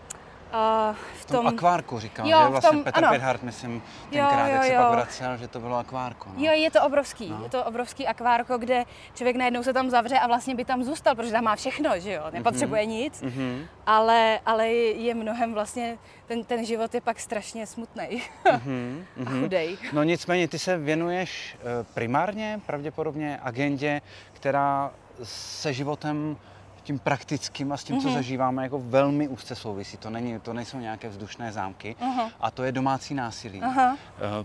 Uh, 0.53 0.95
v 1.15 1.25
tom, 1.25 1.37
v 1.37 1.37
tom 1.37 1.47
akvárku 1.47 1.99
říkal, 1.99 2.27
jo, 2.27 2.39
že 2.43 2.49
vlastně 2.49 2.69
tom, 2.69 2.83
Petr 2.83 3.09
Pirhart, 3.09 3.43
myslím, 3.43 3.81
tenkrát, 4.09 4.47
jo, 4.47 4.53
jo, 4.55 4.61
jak 4.61 4.65
se 4.65 4.73
pak 4.75 4.91
vracel, 4.91 5.37
že 5.37 5.47
to 5.47 5.59
bylo 5.59 5.77
akvárko. 5.77 6.29
No. 6.29 6.45
Jo, 6.45 6.51
je 6.51 6.71
to 6.71 6.83
obrovský, 6.83 7.29
no. 7.29 7.43
je 7.43 7.49
to 7.49 7.63
obrovský 7.63 8.07
akvárko, 8.07 8.57
kde 8.57 8.85
člověk 9.15 9.35
najednou 9.35 9.63
se 9.63 9.73
tam 9.73 9.89
zavře 9.89 10.19
a 10.19 10.27
vlastně 10.27 10.55
by 10.55 10.65
tam 10.65 10.83
zůstal, 10.83 11.15
protože 11.15 11.31
tam 11.31 11.43
má 11.43 11.55
všechno, 11.55 11.99
že 11.99 12.13
jo, 12.13 12.23
nepotřebuje 12.31 12.83
mm-hmm. 12.83 12.87
nic, 12.87 13.21
mm-hmm. 13.21 13.65
Ale, 13.85 14.39
ale 14.45 14.67
je 14.69 15.15
mnohem 15.15 15.53
vlastně, 15.53 15.97
ten, 16.25 16.43
ten 16.43 16.65
život 16.65 16.95
je 16.95 17.01
pak 17.01 17.19
strašně 17.19 17.67
smutný 17.67 18.03
mm-hmm. 18.45 19.03
a 19.25 19.29
mhm. 19.29 19.41
chudej. 19.41 19.77
No 19.93 20.03
nicméně, 20.03 20.47
ty 20.47 20.59
se 20.59 20.77
věnuješ 20.77 21.57
eh, 21.59 21.85
primárně, 21.93 22.61
pravděpodobně 22.65 23.39
agendě, 23.43 24.01
která 24.33 24.91
se 25.23 25.73
životem 25.73 26.37
tím 26.83 26.99
praktickým 26.99 27.71
a 27.71 27.77
s 27.77 27.83
tím, 27.83 27.95
mm-hmm. 27.95 28.01
co 28.01 28.07
mhm. 28.07 28.15
zažíváme, 28.15 28.63
jako 28.63 28.79
velmi 28.79 29.27
úzce 29.27 29.55
souvisí. 29.55 29.97
To, 29.97 30.09
není, 30.09 30.39
to 30.39 30.53
nejsou 30.53 30.77
nějaké 30.79 31.09
vzdušné 31.09 31.51
zámky 31.51 31.95
uh-huh. 32.01 32.31
a 32.39 32.51
to 32.51 32.63
je 32.63 32.71
domácí 32.71 33.13
násilí. 33.13 33.61
Uh-huh. 33.61 33.91
Uh, 33.91 33.97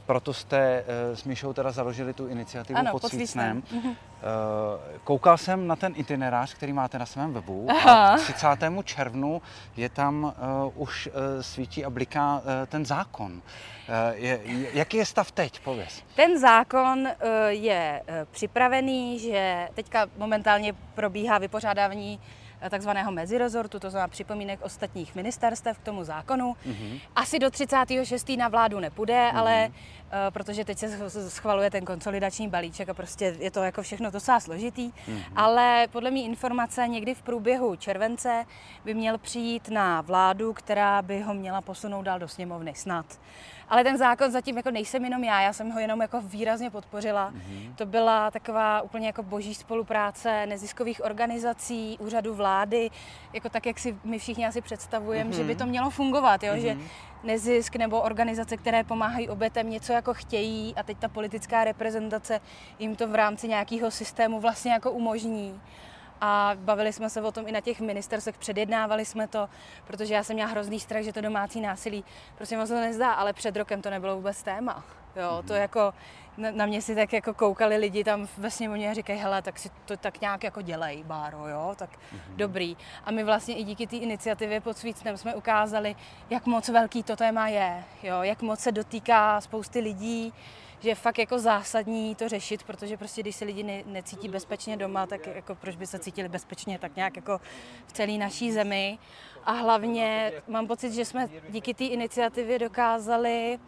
proto 0.07 0.33
jste 0.33 0.85
uh, 1.11 1.16
s 1.16 1.25
Míšou 1.25 1.52
teda 1.52 1.73
založili 1.73 2.12
tu 2.12 2.26
iniciativu 2.26 2.78
ano, 2.78 2.90
pod 2.90 3.04
Svícnem. 3.09 3.62
Uh-huh. 3.62 3.97
Uh, 4.19 4.99
koukal 5.05 5.39
jsem 5.39 5.67
na 5.67 5.77
ten 5.77 5.93
itinerář, 5.97 6.55
který 6.55 6.73
máte 6.73 6.99
na 6.99 7.07
svém 7.07 7.33
webu 7.33 7.69
a 7.87 8.17
k 8.17 8.21
30. 8.21 8.47
červnu 8.85 9.43
je 9.77 9.89
tam 9.89 10.35
uh, 10.65 10.83
už 10.83 11.07
uh, 11.07 11.13
svítí 11.41 11.85
a 11.85 11.91
bliká 11.91 12.39
uh, 12.39 12.43
ten 12.67 12.87
zákon. 12.87 13.33
Uh, 13.33 13.41
je, 14.15 14.41
jaký 14.73 14.97
je 14.97 15.07
stav 15.07 15.33
teď, 15.33 15.61
pověz? 15.61 16.03
Ten 16.17 16.41
zákon 16.41 16.99
uh, 16.99 17.09
je 17.49 18.03
uh, 18.09 18.15
připravený, 18.31 19.19
že 19.19 19.69
teďka 19.75 20.07
momentálně 20.17 20.73
probíhá 20.95 21.39
vypořádávání 21.39 22.21
takzvaného 22.71 23.12
mezirezortu, 23.12 23.79
to 23.79 23.91
znamená 23.91 24.09
připomínek 24.09 24.61
ostatních 24.62 25.15
ministerstev 25.15 25.79
k 25.79 25.83
tomu 25.83 26.05
zákonu. 26.05 26.57
Mm-hmm. 26.67 27.00
Asi 27.17 27.38
do 27.38 27.50
36. 27.50 28.29
na 28.29 28.49
vládu 28.49 28.81
nepůjde, 28.81 29.15
mm-hmm. 29.15 29.38
ale 29.38 29.69
uh, 29.69 29.73
protože 30.31 30.65
teď 30.65 30.79
se 30.79 31.31
schvaluje 31.31 31.71
ten 31.71 31.85
konsolidační 31.85 32.49
balíček 32.49 32.88
a 32.88 32.95
prostě 32.95 33.37
je 33.38 33.50
to 33.50 33.62
jako 33.62 33.83
všechno 33.83 34.11
docela 34.11 34.41
složitý, 34.41 34.91
mm-hmm. 34.91 35.23
ale 35.37 35.87
podle 35.93 36.11
mý 36.11 36.25
informace 36.25 36.88
někdy 36.88 37.15
v 37.15 37.23
průběhu 37.23 37.77
července 37.77 38.45
by 38.85 38.95
měl 38.95 39.19
přijít 39.19 39.69
na 39.69 40.00
vládu, 40.00 40.53
která 40.53 41.03
by 41.03 41.21
ho 41.21 41.35
měla 41.35 41.61
posunout 41.61 42.03
dál 42.03 42.19
do 42.19 42.29
sněmovny 42.29 42.75
snad. 42.75 43.07
Ale 43.69 43.85
ten 43.85 43.99
zákon 43.99 44.31
zatím 44.31 44.57
jako 44.57 44.71
nejsem 44.71 45.05
jenom 45.05 45.25
já, 45.25 45.41
já 45.41 45.53
jsem 45.53 45.71
ho 45.71 45.81
jenom 45.81 46.01
jako 46.01 46.21
výrazně 46.21 46.71
podpořila. 46.71 47.31
Mm-hmm. 47.31 47.75
To 47.75 47.87
byla 47.87 48.31
taková 48.31 48.83
úplně 48.83 49.07
jako 49.07 49.23
boží 49.23 49.55
spolupráce 49.55 50.47
neziskových 50.47 51.05
organizací, 51.05 51.97
úřadu 52.01 52.35
vlády, 52.35 52.91
jako 53.33 53.49
tak, 53.49 53.67
jak 53.67 53.79
si 53.79 53.97
my 54.05 54.19
všichni 54.19 54.47
asi 54.47 54.61
představujeme, 54.61 55.31
mm-hmm. 55.31 55.37
že 55.37 55.45
by 55.45 55.57
to 55.57 55.67
mělo 55.67 55.91
fungovat, 55.91 56.43
jo? 56.43 56.55
Mm-hmm. 56.55 56.61
že 56.61 56.77
nezisk 57.23 57.77
nebo 57.77 58.01
organizace, 58.01 58.57
které 58.57 58.85
pomáhají 58.85 59.29
obětem, 59.29 59.71
něco 59.71 59.93
jako 59.93 60.15
chtějí 60.15 60.75
a 60.77 60.83
teď 60.83 60.99
ta 60.99 61.09
politická 61.09 61.65
reprezentace 61.65 62.41
jim 62.79 62.97
to 62.97 63.09
v 63.09 63.15
rámci 63.15 63.49
nějakého 63.49 63.91
systému 63.91 64.41
vlastně 64.41 64.73
jako 64.73 64.91
umožní 64.91 65.61
a 66.21 66.53
bavili 66.57 66.93
jsme 66.93 67.11
se 67.11 67.23
o 67.23 67.33
tom 67.33 67.49
i 67.49 67.53
na 67.53 67.61
těch 67.61 67.81
ministerstvech, 67.81 68.39
předjednávali 68.39 69.05
jsme 69.05 69.29
to, 69.29 69.49
protože 69.87 70.15
já 70.15 70.25
jsem 70.25 70.35
měla 70.35 70.51
hrozný 70.51 70.81
strach, 70.81 71.03
že 71.03 71.13
to 71.13 71.21
domácí 71.21 71.61
násilí, 71.61 72.05
prostě 72.37 72.57
moc 72.57 72.69
to 72.69 72.75
nezdá, 72.75 73.13
ale 73.13 73.33
před 73.33 73.57
rokem 73.57 73.83
to 73.83 73.91
nebylo 73.91 74.17
vůbec 74.17 74.43
téma. 74.43 74.85
Jo, 75.17 75.23
mm-hmm. 75.23 75.47
to 75.47 75.53
mhm. 75.53 75.63
jako, 75.63 75.95
na, 76.37 76.51
na 76.51 76.67
mě 76.67 76.83
si 76.83 76.95
tak 76.95 77.13
jako 77.13 77.35
koukali 77.35 77.77
lidi 77.77 78.05
tam 78.05 78.29
ve 78.39 78.51
sněmovně 78.51 78.91
a 78.91 78.95
říkají, 78.95 79.19
hele, 79.19 79.43
tak 79.43 79.59
si 79.59 79.71
to 79.85 79.97
tak 79.97 80.21
nějak 80.21 80.45
jako 80.45 80.63
dělej, 80.63 81.05
Báro, 81.05 81.49
jo, 81.49 81.75
tak 81.77 81.91
mm-hmm. 81.91 82.37
dobrý. 82.37 82.77
A 83.05 83.11
my 83.11 83.25
vlastně 83.25 83.57
i 83.57 83.65
díky 83.65 83.87
té 83.87 83.97
iniciativě 83.97 84.61
pod 84.61 84.77
Svícnem 84.77 85.17
jsme 85.17 85.35
ukázali, 85.35 85.97
jak 86.31 86.47
moc 86.47 86.69
velký 86.69 87.03
to 87.03 87.17
téma 87.17 87.49
je, 87.49 87.85
jo, 88.03 88.23
jak 88.23 88.43
moc 88.43 88.61
se 88.61 88.73
dotýká 88.73 89.41
spousty 89.41 89.81
lidí, 89.81 90.33
že 90.81 90.89
je 90.89 90.95
fakt 90.95 91.19
jako 91.19 91.39
zásadní 91.39 92.15
to 92.15 92.29
řešit, 92.29 92.63
protože 92.63 92.97
prostě 92.97 93.23
když 93.23 93.37
se 93.37 93.45
lidi 93.45 93.63
ne, 93.63 93.83
necítí 93.87 94.29
bezpečně 94.29 94.77
doma, 94.77 95.07
tak 95.07 95.27
jako 95.27 95.55
proč 95.55 95.77
by 95.77 95.87
se 95.87 95.99
cítili 95.99 96.29
bezpečně 96.29 96.79
tak 96.79 96.97
nějak 96.97 97.17
jako 97.17 97.41
v 97.87 97.93
celé 97.93 98.13
naší 98.13 98.53
zemi. 98.53 98.99
A 99.45 99.53
hlavně 99.53 100.33
mám 100.49 100.67
pocit, 100.67 100.93
že 100.93 101.05
jsme 101.05 101.29
díky 101.49 101.75
té 101.75 101.85
iniciativě 101.85 102.59
dokázali 102.59 103.59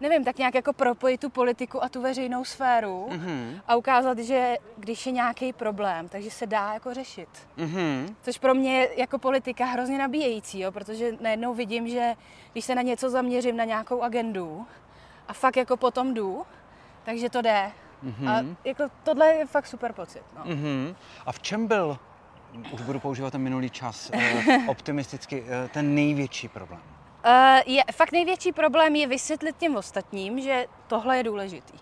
nevím, 0.00 0.24
tak 0.24 0.38
nějak 0.38 0.54
jako 0.54 0.72
propojit 0.72 1.20
tu 1.20 1.30
politiku 1.30 1.84
a 1.84 1.88
tu 1.88 2.02
veřejnou 2.02 2.44
sféru 2.44 3.08
mm-hmm. 3.10 3.60
a 3.68 3.76
ukázat, 3.76 4.18
že 4.18 4.56
když 4.76 5.06
je 5.06 5.12
nějaký 5.12 5.52
problém, 5.52 6.08
takže 6.08 6.30
se 6.30 6.46
dá 6.46 6.72
jako 6.74 6.94
řešit. 6.94 7.28
Mm-hmm. 7.58 8.14
Což 8.22 8.38
pro 8.38 8.54
mě 8.54 8.78
je 8.78 9.00
jako 9.00 9.18
politika 9.18 9.64
hrozně 9.64 9.98
nabíjející, 9.98 10.60
jo, 10.60 10.72
protože 10.72 11.12
najednou 11.20 11.54
vidím, 11.54 11.88
že 11.88 12.14
když 12.52 12.64
se 12.64 12.74
na 12.74 12.82
něco 12.82 13.10
zaměřím, 13.10 13.56
na 13.56 13.64
nějakou 13.64 14.02
agendu, 14.02 14.66
a 15.28 15.32
fakt 15.32 15.56
jako 15.56 15.76
potom 15.76 16.14
jdu, 16.14 16.46
takže 17.04 17.30
to 17.30 17.42
jde. 17.42 17.72
Mm-hmm. 18.04 18.28
A 18.30 18.56
jako 18.64 18.84
tohle 19.02 19.26
je 19.26 19.46
fakt 19.46 19.66
super 19.66 19.92
pocit. 19.92 20.22
No. 20.36 20.44
Mm-hmm. 20.44 20.94
A 21.26 21.32
v 21.32 21.40
čem 21.40 21.66
byl, 21.66 21.98
už 22.72 22.80
budu 22.80 23.00
používat 23.00 23.30
ten 23.30 23.40
minulý 23.40 23.70
čas, 23.70 24.10
eh, 24.12 24.58
optimisticky, 24.68 25.44
eh, 25.48 25.68
ten 25.68 25.94
největší 25.94 26.48
problém? 26.48 26.80
Uh, 27.26 27.32
je, 27.66 27.82
fakt 27.92 28.12
největší 28.12 28.52
problém 28.52 28.96
je 28.96 29.06
vysvětlit 29.06 29.56
těm 29.56 29.76
ostatním, 29.76 30.40
že 30.40 30.66
tohle 30.86 31.16
je 31.16 31.22
důležitý. 31.22 31.78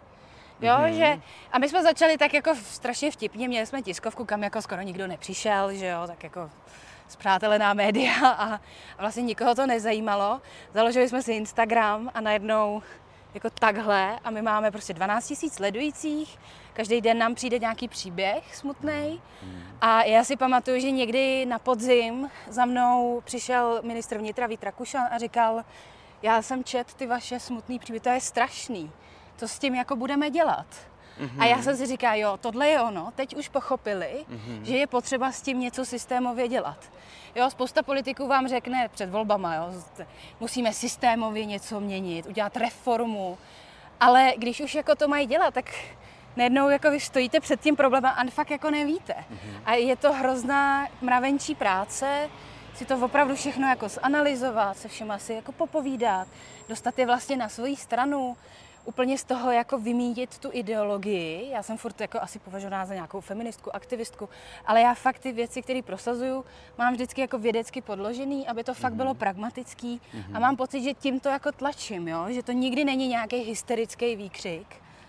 Jo, 0.61 0.75
mm-hmm. 0.75 0.97
že, 0.97 1.21
a 1.53 1.59
my 1.59 1.69
jsme 1.69 1.83
začali 1.83 2.19
tak 2.19 2.35
jako 2.35 2.55
strašně 2.55 3.11
vtipně, 3.11 3.49
měli 3.49 3.67
jsme 3.67 3.83
tiskovku, 3.83 4.25
kam 4.25 4.43
jako 4.43 4.62
skoro 4.62 4.83
nikdo 4.83 5.07
nepřišel, 5.07 5.75
že 5.75 5.87
jo, 5.87 6.07
tak 6.07 6.25
jako 6.25 6.50
zpřátelená 7.09 7.75
média 7.75 8.29
a, 8.29 8.55
a 8.55 8.61
vlastně 8.99 9.23
nikoho 9.23 9.55
to 9.55 9.67
nezajímalo. 9.67 10.41
Založili 10.75 11.09
jsme 11.09 11.23
si 11.23 11.33
Instagram 11.33 12.11
a 12.15 12.21
najednou 12.21 12.83
jako 13.37 13.50
takhle 13.50 14.19
a 14.25 14.31
my 14.31 14.43
máme 14.43 14.71
prostě 14.71 14.95
12 14.95 15.31
000 15.43 15.55
sledujících, 15.55 16.38
každý 16.73 17.00
den 17.00 17.19
nám 17.19 17.35
přijde 17.35 17.59
nějaký 17.59 17.88
příběh 17.88 18.57
smutný 18.57 19.23
a 19.81 20.02
já 20.02 20.25
si 20.25 20.37
pamatuju, 20.37 20.81
že 20.81 20.90
někdy 20.90 21.47
na 21.47 21.59
podzim 21.59 22.31
za 22.49 22.64
mnou 22.64 23.23
přišel 23.25 23.81
ministr 23.83 24.19
vnitra 24.19 24.47
Vít 24.47 24.64
Rakušan 24.64 25.09
a 25.11 25.19
říkal, 25.19 25.64
já 26.23 26.43
jsem 26.43 26.64
čet 26.64 26.95
ty 26.95 27.07
vaše 27.07 27.40
smutný 27.40 27.78
příběhy, 27.78 28.00
to 28.00 28.09
je 28.09 28.21
strašný, 28.21 28.90
co 29.37 29.49
s 29.49 29.59
tím 29.59 29.75
jako 29.75 29.97
budeme 29.97 30.31
dělat? 30.31 30.66
Mm-hmm. 31.21 31.43
A 31.43 31.45
já 31.45 31.63
jsem 31.63 31.77
si 31.77 31.87
říká, 31.87 32.15
jo, 32.15 32.37
tohle 32.37 32.69
je 32.69 32.81
ono, 32.81 33.13
teď 33.15 33.37
už 33.37 33.49
pochopili, 33.49 34.25
mm-hmm. 34.31 34.63
že 34.63 34.77
je 34.77 34.87
potřeba 34.87 35.33
s 35.33 35.43
tím 35.43 35.61
něco 35.61 35.85
systémově 35.85 36.49
dělat. 36.49 36.79
Jo, 37.35 37.51
spousta 37.51 37.83
politiků 37.83 38.27
vám 38.27 38.49
řekne 38.49 38.89
před 38.89 39.11
volbama, 39.11 39.55
jo, 39.55 39.83
musíme 40.41 40.73
systémově 40.73 41.45
něco 41.45 41.81
měnit, 41.81 42.27
udělat 42.27 42.57
reformu, 42.57 43.39
ale 44.01 44.33
když 44.37 44.61
už 44.61 44.75
jako 44.75 44.95
to 44.95 45.09
mají 45.09 45.27
dělat, 45.27 45.55
tak 45.55 45.75
najednou 46.37 46.69
jako 46.69 46.91
vy 46.91 47.01
stojíte 47.01 47.41
před 47.41 47.61
tím 47.61 47.77
problémem 47.77 48.13
a 48.17 48.25
fakt 48.31 48.51
jako 48.51 48.71
nevíte. 48.71 49.13
Mm-hmm. 49.13 49.61
A 49.65 49.75
je 49.75 49.97
to 49.97 50.13
hrozná 50.13 50.89
mravenčí 51.01 51.55
práce, 51.55 52.31
si 52.75 52.85
to 52.85 52.99
opravdu 52.99 53.35
všechno 53.35 53.69
jako 53.69 53.89
zanalizovat, 53.89 54.77
se 54.77 54.89
všem 54.89 55.11
asi 55.11 55.33
jako 55.33 55.53
popovídat, 55.53 56.29
dostat 56.69 56.99
je 56.99 57.07
vlastně 57.07 57.37
na 57.37 57.49
svoji 57.49 57.77
stranu, 57.77 58.37
úplně 58.87 59.19
z 59.19 59.25
toho 59.25 59.50
jako 59.50 59.78
vymítit 59.78 60.38
tu 60.38 60.49
ideologii. 60.52 61.50
Já 61.50 61.62
jsem 61.62 61.76
furt 61.76 62.00
jako 62.00 62.21
asi 62.21 62.38
považovaná 62.38 62.87
za 62.87 62.95
nějakou 62.95 63.21
feministku, 63.21 63.76
aktivistku, 63.76 64.28
ale 64.66 64.81
já 64.81 64.95
fakt 64.95 65.19
ty 65.19 65.33
věci, 65.33 65.62
které 65.62 65.83
prosazuju, 65.83 66.45
mám 66.78 66.95
vždycky 66.95 67.21
jako 67.21 67.38
vědecky 67.38 67.83
podložený, 67.83 68.49
aby 68.49 68.64
to 68.64 68.75
fakt 68.75 68.93
mm-hmm. 68.93 68.97
bylo 68.97 69.14
pragmatický 69.14 70.00
mm-hmm. 70.00 70.37
a 70.37 70.38
mám 70.38 70.57
pocit, 70.57 70.83
že 70.83 70.95
tím 70.95 71.21
to 71.21 71.28
jako 71.28 71.52
tlačím, 71.52 72.09
jo? 72.09 72.26
že 72.28 72.43
to 72.43 72.52
nikdy 72.52 72.85
není 72.85 73.09
nějaký 73.09 73.37
hysterický 73.37 74.16
výkřik, 74.16 74.66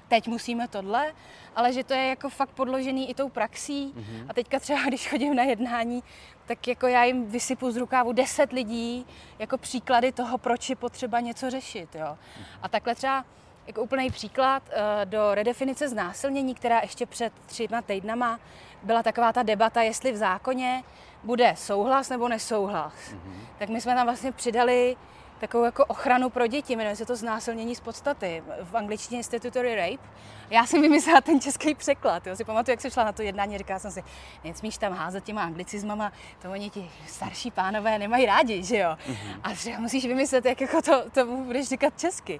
teď 0.07 0.27
musíme 0.27 0.67
tohle, 0.67 1.13
ale 1.55 1.74
že 1.74 1.84
to 1.84 1.93
je 1.93 2.07
jako 2.07 2.29
fakt 2.29 2.50
podložený 2.51 3.10
i 3.10 3.13
tou 3.13 3.29
praxí. 3.29 3.93
Mm-hmm. 3.96 4.25
A 4.29 4.34
teďka 4.34 4.60
třeba, 4.60 4.84
když 4.88 5.10
chodím 5.10 5.36
na 5.36 5.43
jednání, 5.43 6.03
tak 6.46 6.67
jako 6.67 6.88
já 6.88 7.03
jim 7.03 7.25
vysypu 7.25 7.72
z 7.72 7.77
rukávu 7.77 8.13
deset 8.13 8.51
lidí 8.51 9.05
jako 9.39 9.57
příklady 9.57 10.12
toho, 10.12 10.38
proč 10.38 10.69
je 10.69 10.75
potřeba 10.75 11.19
něco 11.19 11.50
řešit. 11.50 11.96
Jo. 11.96 12.17
A 12.62 12.69
takhle 12.69 12.96
třeba 12.96 13.25
jako 13.67 13.81
úplný 13.81 14.12
příklad 14.12 14.63
eh, 14.69 15.05
do 15.05 15.36
redefinice 15.36 15.89
znásilnění, 15.89 16.55
která 16.55 16.79
ještě 16.79 17.05
před 17.05 17.33
třema 17.45 17.81
týdnama 17.81 18.39
byla 18.83 19.03
taková 19.03 19.33
ta 19.33 19.43
debata, 19.43 19.81
jestli 19.81 20.12
v 20.12 20.17
zákoně 20.17 20.83
bude 21.24 21.53
souhlas 21.57 22.09
nebo 22.09 22.27
nesouhlas. 22.27 22.93
Mm-hmm. 22.93 23.47
Tak 23.59 23.69
my 23.69 23.81
jsme 23.81 23.95
tam 23.95 24.07
vlastně 24.07 24.31
přidali 24.31 24.95
takovou 25.39 25.63
jako 25.63 25.86
ochranu 25.86 26.29
pro 26.29 26.47
děti, 26.47 26.75
jmenuje 26.75 26.95
se 26.95 27.05
to 27.05 27.15
znásilnění 27.15 27.75
z 27.75 27.79
podstaty, 27.79 28.43
v 28.62 28.77
angličtině 28.77 29.24
statutory 29.24 29.75
rape. 29.75 30.09
Já 30.50 30.65
jsem 30.65 30.81
vymyslela 30.81 31.21
ten 31.21 31.41
český 31.41 31.75
překlad, 31.75 32.27
jo. 32.27 32.36
si 32.36 32.43
pamatuju, 32.43 32.74
jak 32.74 32.81
jsem 32.81 32.91
šla 32.91 33.03
na 33.03 33.12
to 33.12 33.21
jednání, 33.21 33.57
říkala 33.57 33.79
jsem 33.79 33.91
si, 33.91 34.03
nesmíš 34.43 34.77
tam 34.77 34.93
házet 34.93 35.24
těma 35.24 35.43
anglicizmama, 35.43 36.12
to 36.41 36.51
oni 36.51 36.69
ti 36.69 36.91
starší 37.07 37.51
pánové 37.51 38.00
nemají 38.00 38.25
rádi, 38.25 38.63
že 38.63 38.77
jo. 38.77 38.89
Mm-hmm. 38.89 39.39
A 39.43 39.51
třeba 39.53 39.79
musíš 39.79 40.05
vymyslet, 40.05 40.45
jak 40.45 40.62
jako 40.62 40.81
to, 40.81 41.09
to 41.09 41.25
budeš 41.25 41.67
říkat 41.67 42.00
česky. 42.00 42.39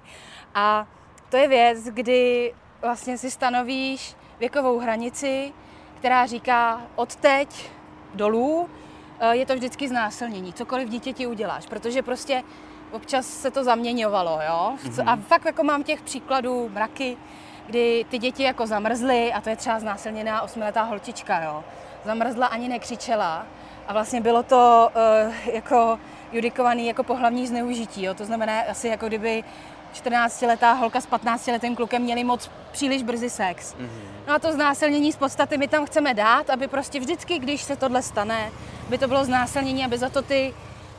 A 0.54 0.86
to 1.30 1.36
je 1.36 1.48
věc, 1.48 1.84
kdy 1.84 2.54
vlastně 2.82 3.18
si 3.18 3.30
stanovíš 3.30 4.16
věkovou 4.38 4.78
hranici, 4.78 5.52
která 5.98 6.26
říká 6.26 6.82
od 6.96 7.16
teď 7.16 7.70
dolů 8.14 8.68
eh, 9.20 9.36
je 9.36 9.46
to 9.46 9.54
vždycky 9.54 9.88
znásilnění, 9.88 10.52
cokoliv 10.52 10.88
dítěti 10.88 11.26
uděláš, 11.26 11.66
protože 11.66 12.02
prostě 12.02 12.42
občas 12.92 13.26
se 13.26 13.50
to 13.50 13.64
zaměňovalo, 13.64 14.38
jo. 14.48 14.72
Mm-hmm. 14.84 15.10
A 15.10 15.16
fakt 15.16 15.44
jako 15.44 15.62
mám 15.64 15.82
těch 15.82 16.02
příkladů 16.02 16.68
mraky, 16.68 17.16
kdy 17.66 18.06
ty 18.10 18.18
děti 18.18 18.42
jako 18.42 18.66
zamrzly 18.66 19.32
a 19.32 19.40
to 19.40 19.50
je 19.50 19.56
třeba 19.56 19.80
znásilněná 19.80 20.42
osmiletá 20.42 20.82
holčička, 20.82 21.42
jo. 21.42 21.64
Zamrzla 22.04 22.46
ani 22.46 22.68
nekřičela 22.68 23.46
a 23.86 23.92
vlastně 23.92 24.20
bylo 24.20 24.42
to 24.42 24.90
uh, 25.26 25.34
jako 25.52 25.98
judikovaný 26.32 26.86
jako 26.86 27.02
pohlavní 27.04 27.46
zneužití, 27.46 28.02
jo. 28.02 28.14
To 28.14 28.24
znamená 28.24 28.60
asi 28.70 28.88
jako 28.88 29.06
kdyby 29.06 29.44
14-letá 30.04 30.72
holka 30.72 31.00
s 31.00 31.08
15-letým 31.08 31.76
klukem 31.76 32.02
měli 32.02 32.24
moc 32.24 32.50
příliš 32.72 33.02
brzy 33.02 33.30
sex. 33.30 33.74
Mm-hmm. 33.74 33.88
No 34.28 34.34
a 34.34 34.38
to 34.38 34.52
znásilnění 34.52 35.12
z 35.12 35.16
podstaty 35.16 35.58
my 35.58 35.68
tam 35.68 35.86
chceme 35.86 36.14
dát, 36.14 36.50
aby 36.50 36.68
prostě 36.68 37.00
vždycky, 37.00 37.38
když 37.38 37.62
se 37.62 37.76
tohle 37.76 38.02
stane, 38.02 38.52
by 38.88 38.98
to 38.98 39.08
bylo 39.08 39.24
znásilnění, 39.24 39.84
aby 39.84 39.98
za 39.98 40.08
to 40.08 40.22
ty 40.22 40.54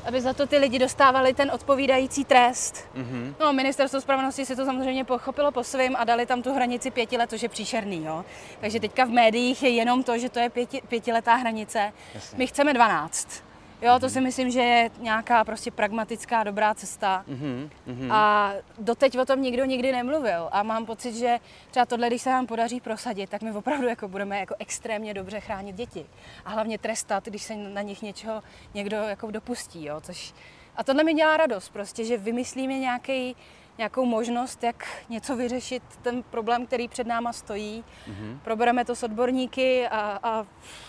aby 0.06 0.22
za 0.22 0.34
to 0.34 0.48
ty 0.48 0.58
lidi 0.58 0.80
dostávali 0.80 1.34
ten 1.34 1.52
odpovídající 1.52 2.26
trest. 2.26 2.88
Mm-hmm. 2.96 3.34
No, 3.40 3.54
ministerstvo 3.54 4.02
spravedlnosti 4.02 4.46
si 4.46 4.56
to 4.56 4.66
samozřejmě 4.66 5.04
pochopilo 5.04 5.52
po 5.52 5.64
svým 5.64 5.96
a 5.96 6.04
dali 6.04 6.26
tam 6.26 6.42
tu 6.42 6.54
hranici 6.54 6.92
pěti 6.92 7.18
let, 7.18 7.30
což 7.30 7.44
je 7.44 7.50
příšerný. 7.50 8.06
Jo? 8.06 8.26
Takže 8.62 8.80
teďka 8.80 9.06
v 9.06 9.10
médiích 9.10 9.64
je 9.64 9.70
jenom 9.70 10.04
to, 10.04 10.18
že 10.18 10.30
to 10.30 10.40
je 10.40 10.50
pěti, 10.50 10.82
pětiletá 10.88 11.36
hranice. 11.36 11.94
Jasně. 12.14 12.38
My 12.38 12.48
chceme 12.48 12.74
12. 12.74 13.44
Jo, 13.82 14.00
to 14.00 14.10
si 14.10 14.22
myslím, 14.22 14.52
že 14.52 14.62
je 14.62 14.92
nějaká 15.00 15.44
prostě 15.44 15.72
pragmatická, 15.72 16.44
dobrá 16.44 16.74
cesta. 16.74 17.26
Mm-hmm, 17.30 17.70
mm-hmm. 17.88 18.14
A 18.14 18.54
doteď 18.80 19.18
o 19.18 19.26
tom 19.26 19.42
nikdo 19.42 19.66
nikdy 19.66 19.92
nemluvil. 19.92 20.50
A 20.52 20.64
mám 20.64 20.86
pocit, 20.86 21.16
že 21.16 21.38
třeba 21.72 21.86
tohle, 21.86 22.08
když 22.08 22.22
se 22.22 22.30
nám 22.30 22.48
podaří 22.48 22.82
prosadit, 22.82 23.30
tak 23.30 23.42
my 23.42 23.52
opravdu 23.52 23.88
jako 23.88 24.08
budeme 24.08 24.40
jako 24.40 24.56
extrémně 24.60 25.14
dobře 25.14 25.40
chránit 25.40 25.76
děti. 25.76 26.06
A 26.46 26.50
hlavně 26.50 26.78
trestat, 26.78 27.26
když 27.26 27.44
se 27.44 27.56
na 27.56 27.82
nich 27.82 28.02
něčeho 28.02 28.44
někdo 28.74 28.98
jako 28.98 29.32
dopustí. 29.32 29.86
Jo, 29.86 30.02
což... 30.02 30.34
A 30.76 30.84
tohle 30.84 31.04
mi 31.04 31.14
dělá 31.14 31.38
radost, 31.38 31.70
prostě, 31.70 32.06
že 32.06 32.18
vymyslíme 32.18 32.74
nějaký 32.74 33.36
nějakou 33.80 34.06
možnost, 34.06 34.64
jak 34.64 34.88
něco 35.10 35.36
vyřešit, 35.36 35.84
ten 36.02 36.24
problém, 36.24 36.66
který 36.66 36.88
před 36.88 37.08
náma 37.08 37.34
stojí. 37.34 37.84
Mm-hmm. 37.84 38.40
Probereme 38.44 38.86
to 38.86 38.96
s 38.96 39.04
odborníky 39.04 39.88
a, 39.88 40.20
a 40.24 40.46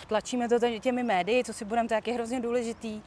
tlačíme 0.07 0.49
to 0.49 0.59
těmi 0.79 1.03
médii, 1.03 1.43
co 1.43 1.53
si 1.53 1.65
budeme, 1.65 1.87
to 1.87 1.93
jak 1.93 2.07
je 2.07 2.13
hrozně 2.13 2.39
důležitý. 2.39 3.01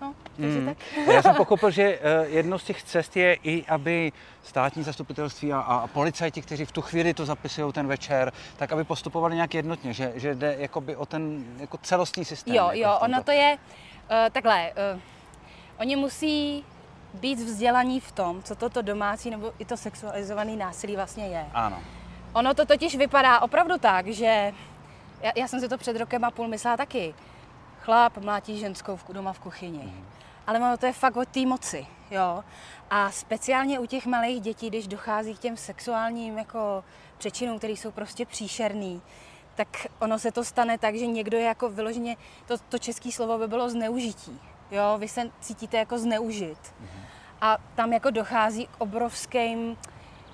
No, 0.00 0.14
takže 0.36 0.58
mm. 0.58 0.66
tak. 0.66 0.78
Já 1.06 1.22
jsem 1.22 1.34
pochopil, 1.44 1.70
že 1.70 1.82
eh, 1.82 2.26
jedno 2.26 2.58
z 2.58 2.64
těch 2.64 2.82
cest 2.82 3.16
je 3.16 3.34
i, 3.34 3.64
aby 3.66 4.12
státní 4.42 4.82
zastupitelství 4.82 5.52
a, 5.52 5.60
a 5.60 5.86
policajti, 5.86 6.42
kteří 6.42 6.64
v 6.64 6.72
tu 6.72 6.82
chvíli 6.82 7.14
to 7.14 7.26
zapisují 7.26 7.72
ten 7.72 7.86
večer, 7.86 8.32
tak 8.56 8.72
aby 8.72 8.84
postupovali 8.84 9.34
nějak 9.34 9.54
jednotně, 9.54 9.92
že, 9.92 10.12
že 10.14 10.34
jde 10.34 10.56
jakoby 10.58 10.96
o 10.96 11.06
ten 11.06 11.44
jako 11.58 11.78
celostní 11.82 12.24
systém. 12.24 12.54
Jo, 12.54 12.64
jako 12.64 12.78
jo, 12.78 12.98
ono 13.00 13.22
to 13.22 13.30
je 13.30 13.56
uh, 13.56 14.16
takhle. 14.32 14.72
Uh, 14.94 15.00
oni 15.78 15.96
musí 15.96 16.64
být 17.14 17.38
vzdělaní 17.38 18.00
v 18.00 18.12
tom, 18.12 18.42
co 18.42 18.54
toto 18.54 18.82
domácí 18.82 19.30
nebo 19.30 19.52
i 19.58 19.64
to 19.64 19.76
sexualizované 19.76 20.56
násilí 20.56 20.96
vlastně 20.96 21.26
je. 21.26 21.46
Ano. 21.54 21.82
Ono 22.32 22.54
to 22.54 22.66
totiž 22.66 22.96
vypadá 22.96 23.40
opravdu 23.40 23.78
tak, 23.78 24.06
že 24.06 24.52
já, 25.20 25.32
já 25.36 25.48
jsem 25.48 25.60
si 25.60 25.68
to 25.68 25.78
před 25.78 25.96
rokem 25.96 26.24
a 26.24 26.30
půl 26.30 26.48
myslela 26.48 26.76
taky. 26.76 27.14
Chlap 27.80 28.18
mlátí 28.18 28.58
ženskou 28.58 28.96
v, 28.96 29.04
doma 29.12 29.32
v 29.32 29.38
kuchyni. 29.38 29.78
Mm. 29.78 30.04
Ale 30.46 30.58
ono 30.58 30.76
to 30.76 30.86
je 30.86 30.92
fakt 30.92 31.16
o 31.16 31.24
té 31.24 31.46
moci, 31.46 31.86
jo. 32.10 32.44
A 32.90 33.10
speciálně 33.10 33.78
u 33.78 33.86
těch 33.86 34.06
malých 34.06 34.40
dětí, 34.40 34.68
když 34.68 34.86
dochází 34.86 35.34
k 35.34 35.38
těm 35.38 35.56
sexuálním 35.56 36.38
jako 36.38 36.84
přečinům, 37.18 37.58
které 37.58 37.72
jsou 37.72 37.90
prostě 37.90 38.26
příšerný, 38.26 39.02
tak 39.54 39.86
ono 39.98 40.18
se 40.18 40.32
to 40.32 40.44
stane 40.44 40.78
tak, 40.78 40.94
že 40.94 41.06
někdo 41.06 41.38
je 41.38 41.44
jako 41.44 41.68
vyloženě, 41.68 42.16
to, 42.46 42.58
to 42.58 42.78
české 42.78 43.12
slovo 43.12 43.38
by 43.38 43.48
bylo 43.48 43.70
zneužití. 43.70 44.40
Jo, 44.70 44.96
vy 44.98 45.08
se 45.08 45.30
cítíte 45.40 45.76
jako 45.76 45.98
zneužit. 45.98 46.58
Mm-hmm. 46.58 47.04
A 47.40 47.58
tam 47.74 47.92
jako 47.92 48.10
dochází 48.10 48.66
k 48.66 48.70
obrovským 48.78 49.76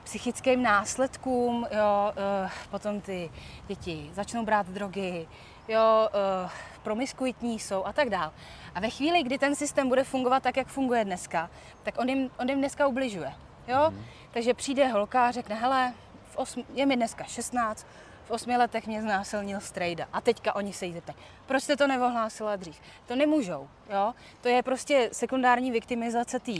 psychickým 0.04 0.62
následkům, 0.62 1.66
jo, 1.70 2.12
uh, 2.44 2.50
potom 2.70 3.00
ty 3.00 3.30
děti 3.66 4.10
začnou 4.14 4.44
brát 4.44 4.66
drogy, 4.66 5.28
jo, 5.68 6.08
uh, 6.44 6.50
promiskuitní 6.82 7.58
jsou 7.58 7.84
a 7.84 7.92
tak 7.92 8.10
dál. 8.10 8.32
A 8.74 8.80
ve 8.80 8.90
chvíli, 8.90 9.22
kdy 9.22 9.38
ten 9.38 9.54
systém 9.54 9.88
bude 9.88 10.04
fungovat 10.04 10.42
tak, 10.42 10.56
jak 10.56 10.66
funguje 10.66 11.04
dneska, 11.04 11.50
tak 11.82 11.98
on 11.98 12.08
jim, 12.08 12.30
on 12.38 12.48
jim 12.48 12.58
dneska 12.58 12.86
ubližuje. 12.86 13.32
Jo? 13.68 13.76
Mm-hmm. 13.76 14.02
Takže 14.30 14.54
přijde 14.54 14.88
holka 14.88 15.26
a 15.26 15.30
řekne, 15.30 15.54
hele, 15.54 15.94
v 16.24 16.36
osm, 16.36 16.64
je 16.74 16.86
mi 16.86 16.96
dneska 16.96 17.24
16, 17.24 17.86
v 18.30 18.32
osmi 18.32 18.56
letech 18.56 18.86
mě 18.86 19.02
znásilnil 19.02 19.60
strejda 19.60 20.06
a 20.12 20.20
teďka 20.20 20.54
oni 20.54 20.72
se 20.72 20.86
jí 20.86 20.92
zeptají, 20.92 21.18
proč 21.46 21.62
jste 21.62 21.76
to 21.76 21.86
neohlásila 21.86 22.56
dřív? 22.56 22.80
To 23.06 23.16
nemůžou, 23.16 23.68
jo? 23.90 24.14
To 24.40 24.48
je 24.48 24.62
prostě 24.62 25.08
sekundární 25.12 25.70
viktimizace 25.70 26.40
té 26.40 26.52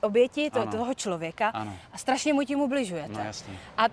oběti, 0.00 0.50
to, 0.50 0.66
toho 0.66 0.94
člověka 0.94 1.48
ano. 1.48 1.72
a 1.92 1.98
strašně 1.98 2.34
mu 2.34 2.42
tím 2.42 2.60
ubližujete. 2.60 3.12
No, 3.12 3.20
jasně. 3.20 3.58
A 3.76 3.86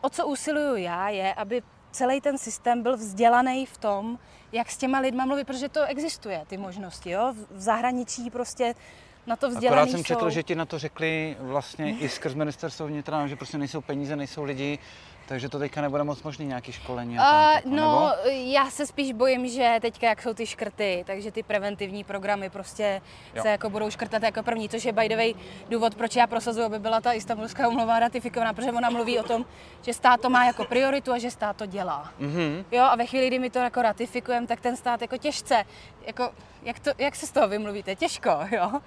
o 0.00 0.10
co 0.10 0.26
usiluju 0.26 0.76
já 0.76 1.08
je, 1.08 1.34
aby 1.34 1.62
celý 1.90 2.20
ten 2.20 2.38
systém 2.38 2.82
byl 2.82 2.96
vzdělaný 2.96 3.66
v 3.66 3.78
tom, 3.78 4.18
jak 4.52 4.70
s 4.70 4.76
těma 4.76 4.98
lidma 4.98 5.26
mluvit, 5.26 5.46
protože 5.46 5.68
to 5.68 5.84
existuje, 5.84 6.44
ty 6.46 6.56
možnosti, 6.56 7.10
jo? 7.10 7.34
V 7.50 7.60
zahraničí 7.60 8.30
prostě 8.30 8.74
na 9.26 9.36
to 9.36 9.48
vzdělaný 9.48 9.80
Akorát 9.80 9.90
jsem 9.90 10.04
četl, 10.04 10.30
že 10.30 10.42
ti 10.42 10.54
na 10.54 10.66
to 10.66 10.78
řekli 10.78 11.36
vlastně 11.40 11.98
i 11.98 12.08
skrz 12.08 12.34
ministerstvo 12.34 12.86
vnitra, 12.86 13.26
že 13.26 13.36
prostě 13.36 13.58
nejsou 13.58 13.80
peníze, 13.80 14.16
nejsou 14.16 14.42
lidi, 14.42 14.78
takže 15.28 15.48
to 15.48 15.58
teďka 15.58 15.80
nebude 15.80 16.04
moc 16.04 16.22
možný 16.22 16.46
nějaký 16.46 16.72
školení? 16.72 17.14
Uh, 17.14 17.20
tak, 17.20 17.64
no, 17.64 18.12
nebo? 18.24 18.30
já 18.52 18.70
se 18.70 18.86
spíš 18.86 19.12
bojím, 19.12 19.48
že 19.48 19.78
teďka 19.80 20.08
jak 20.08 20.22
jsou 20.22 20.34
ty 20.34 20.46
škrty, 20.46 21.04
takže 21.06 21.32
ty 21.32 21.42
preventivní 21.42 22.04
programy 22.04 22.50
prostě 22.50 23.02
jo. 23.34 23.42
se 23.42 23.48
jako 23.48 23.70
budou 23.70 23.90
škrtat 23.90 24.22
jako 24.22 24.42
první, 24.42 24.68
což 24.68 24.84
je 24.84 24.92
by 24.92 25.08
the 25.08 25.16
way 25.16 25.34
důvod, 25.68 25.94
proč 25.94 26.16
já 26.16 26.26
prosazuju, 26.26 26.66
aby 26.66 26.78
byla 26.78 27.00
ta 27.00 27.12
istambulská 27.12 27.68
umluva 27.68 27.98
ratifikovaná, 27.98 28.52
protože 28.52 28.72
ona 28.72 28.90
mluví 28.90 29.18
o 29.18 29.22
tom, 29.22 29.44
že 29.82 29.94
stát 29.94 30.20
to 30.20 30.30
má 30.30 30.44
jako 30.44 30.64
prioritu 30.64 31.12
a 31.12 31.18
že 31.18 31.30
stát 31.30 31.56
to 31.56 31.66
dělá. 31.66 32.12
Mm-hmm. 32.20 32.64
Jo, 32.72 32.82
a 32.82 32.96
ve 32.96 33.06
chvíli, 33.06 33.26
kdy 33.26 33.38
my 33.38 33.50
to 33.50 33.58
jako 33.58 33.82
ratifikujeme, 33.82 34.46
tak 34.46 34.60
ten 34.60 34.76
stát 34.76 35.02
jako 35.02 35.16
těžce, 35.16 35.64
jako, 36.06 36.30
jak, 36.62 36.78
to, 36.78 36.90
jak 36.98 37.16
se 37.16 37.26
z 37.26 37.30
toho 37.30 37.48
vymluvíte? 37.48 37.96
Těžko, 37.96 38.30
jo? 38.50 38.80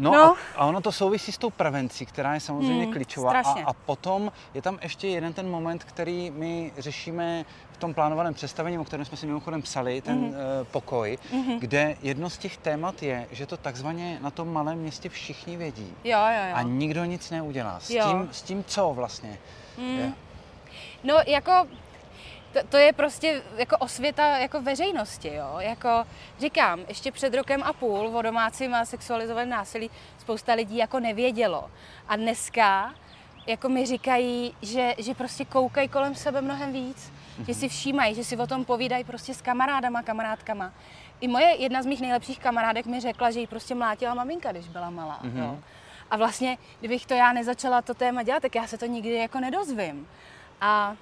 No, 0.00 0.12
no. 0.12 0.24
A, 0.24 0.36
a 0.56 0.66
ono 0.66 0.80
to 0.80 0.92
souvisí 0.92 1.32
s 1.32 1.38
tou 1.38 1.50
prevencí, 1.50 2.06
která 2.06 2.34
je 2.34 2.40
samozřejmě 2.40 2.84
hmm, 2.84 2.92
klíčová. 2.92 3.32
A, 3.32 3.64
a 3.64 3.72
potom 3.72 4.32
je 4.54 4.62
tam 4.62 4.78
ještě 4.82 5.08
jeden 5.08 5.32
ten 5.32 5.50
moment, 5.50 5.84
který 5.84 6.30
my 6.30 6.72
řešíme 6.78 7.44
v 7.72 7.76
tom 7.76 7.94
plánovaném 7.94 8.34
představení, 8.34 8.78
o 8.78 8.84
kterém 8.84 9.04
jsme 9.04 9.16
si 9.16 9.26
mimochodem 9.26 9.62
psali, 9.62 10.00
ten 10.00 10.20
mm-hmm. 10.20 10.60
uh, 10.60 10.66
pokoj, 10.70 11.18
mm-hmm. 11.32 11.58
kde 11.58 11.96
jedno 12.02 12.30
z 12.30 12.38
těch 12.38 12.56
témat 12.56 13.02
je, 13.02 13.26
že 13.30 13.46
to 13.46 13.56
takzvaně 13.56 14.18
na 14.22 14.30
tom 14.30 14.52
malém 14.52 14.78
městě 14.78 15.08
všichni 15.08 15.56
vědí. 15.56 15.94
Jo, 16.04 16.18
jo, 16.18 16.48
jo. 16.48 16.54
A 16.54 16.62
nikdo 16.62 17.04
nic 17.04 17.30
neudělá. 17.30 17.80
S, 17.80 17.90
jo. 17.90 18.04
tím, 18.08 18.28
s 18.32 18.42
tím 18.42 18.64
co 18.64 18.92
vlastně? 18.94 19.38
Mm. 19.78 19.98
Je? 19.98 20.12
No, 21.04 21.14
jako 21.26 21.66
to, 22.52 22.58
to 22.68 22.76
je 22.76 22.92
prostě 22.92 23.42
jako 23.56 23.76
osvěta 23.76 24.38
jako 24.38 24.62
veřejnosti, 24.62 25.34
jo. 25.34 25.56
Jako 25.58 26.04
říkám, 26.40 26.80
ještě 26.88 27.12
před 27.12 27.34
rokem 27.34 27.62
a 27.62 27.72
půl 27.72 28.16
o 28.16 28.22
domácím 28.22 28.74
a 28.74 28.84
sexualizovaném 28.84 29.48
násilí 29.48 29.90
spousta 30.18 30.52
lidí 30.52 30.76
jako 30.76 31.00
nevědělo. 31.00 31.70
A 32.08 32.16
dneska 32.16 32.94
jako 33.46 33.68
mi 33.68 33.86
říkají, 33.86 34.54
že, 34.62 34.94
že 34.98 35.14
prostě 35.14 35.44
koukají 35.44 35.88
kolem 35.88 36.14
sebe 36.14 36.40
mnohem 36.40 36.72
víc, 36.72 37.12
mm-hmm. 37.12 37.44
že 37.46 37.54
si 37.54 37.68
všímají, 37.68 38.14
že 38.14 38.24
si 38.24 38.36
o 38.36 38.46
tom 38.46 38.64
povídají 38.64 39.04
prostě 39.04 39.34
s 39.34 39.42
kamarádama, 39.42 40.02
kamarádkama. 40.02 40.72
I 41.20 41.28
moje 41.28 41.56
jedna 41.58 41.82
z 41.82 41.86
mých 41.86 42.00
nejlepších 42.00 42.38
kamarádek 42.38 42.86
mi 42.86 43.00
řekla, 43.00 43.30
že 43.30 43.40
jí 43.40 43.46
prostě 43.46 43.74
mlátila 43.74 44.14
maminka, 44.14 44.52
když 44.52 44.68
byla 44.68 44.90
malá. 44.90 45.20
Mm-hmm. 45.22 45.38
Jo. 45.38 45.58
A 46.10 46.16
vlastně, 46.16 46.58
kdybych 46.80 47.06
to 47.06 47.14
já 47.14 47.32
nezačala 47.32 47.82
to 47.82 47.94
téma 47.94 48.22
dělat, 48.22 48.42
tak 48.42 48.54
já 48.54 48.66
se 48.66 48.78
to 48.78 48.86
nikdy 48.86 49.14
jako 49.14 49.40
nedozvím. 49.40 50.08
A 50.60 50.96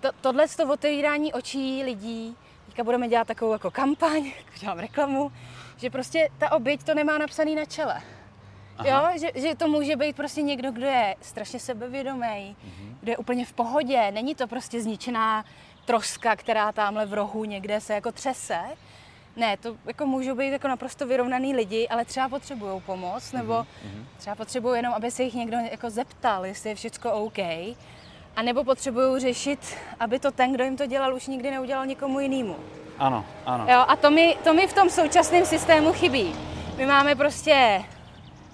to, 0.00 0.10
tohle 0.20 0.48
to 0.48 0.72
otevírání 0.72 1.32
očí 1.32 1.82
lidí, 1.82 2.36
teďka 2.66 2.84
budeme 2.84 3.08
dělat 3.08 3.26
takovou 3.26 3.52
jako 3.52 3.70
kampaň, 3.70 4.32
dělám 4.60 4.78
reklamu, 4.78 5.32
že 5.76 5.90
prostě 5.90 6.28
ta 6.38 6.52
oběť 6.52 6.82
to 6.82 6.94
nemá 6.94 7.18
napsaný 7.18 7.54
na 7.54 7.64
čele. 7.64 8.02
Aha. 8.78 8.88
Jo, 8.88 9.18
že, 9.20 9.40
že 9.40 9.54
to 9.54 9.68
může 9.68 9.96
být 9.96 10.16
prostě 10.16 10.42
někdo, 10.42 10.72
kdo 10.72 10.86
je 10.86 11.16
strašně 11.20 11.60
sebevědomý, 11.60 12.56
mhm. 12.64 12.98
kdo 13.00 13.12
je 13.12 13.16
úplně 13.16 13.44
v 13.44 13.52
pohodě. 13.52 14.10
Není 14.10 14.34
to 14.34 14.46
prostě 14.46 14.82
zničená 14.82 15.44
troska, 15.84 16.36
která 16.36 16.72
tamhle 16.72 17.06
v 17.06 17.14
rohu 17.14 17.44
někde 17.44 17.80
se 17.80 17.94
jako 17.94 18.12
třese. 18.12 18.60
Ne, 19.36 19.56
to 19.56 19.76
jako 19.86 20.06
můžou 20.06 20.34
být 20.34 20.50
jako 20.50 20.68
naprosto 20.68 21.06
vyrovnaný 21.06 21.54
lidi, 21.54 21.88
ale 21.88 22.04
třeba 22.04 22.28
potřebují 22.28 22.80
pomoc, 22.80 23.32
nebo 23.32 23.52
mm-hmm. 23.52 24.04
třeba 24.18 24.36
potřebují 24.36 24.76
jenom, 24.76 24.94
aby 24.94 25.10
se 25.10 25.22
jich 25.22 25.34
někdo 25.34 25.56
jako 25.70 25.90
zeptal, 25.90 26.46
jestli 26.46 26.70
je 26.70 26.74
všechno 26.74 27.12
OK. 27.12 27.38
A 28.36 28.42
nebo 28.42 28.64
potřebují 28.64 29.20
řešit, 29.20 29.76
aby 30.00 30.18
to 30.18 30.30
ten, 30.30 30.52
kdo 30.52 30.64
jim 30.64 30.76
to 30.76 30.86
dělal, 30.86 31.14
už 31.14 31.26
nikdy 31.26 31.50
neudělal 31.50 31.86
nikomu 31.86 32.20
jinému. 32.20 32.56
Ano, 32.98 33.24
ano. 33.46 33.66
Jo, 33.68 33.84
a 33.88 33.96
to 33.96 34.10
mi, 34.10 34.36
to 34.44 34.54
mi 34.54 34.66
v 34.66 34.72
tom 34.72 34.90
současném 34.90 35.46
systému 35.46 35.92
chybí. 35.92 36.34
My 36.76 36.86
máme 36.86 37.14
prostě 37.14 37.84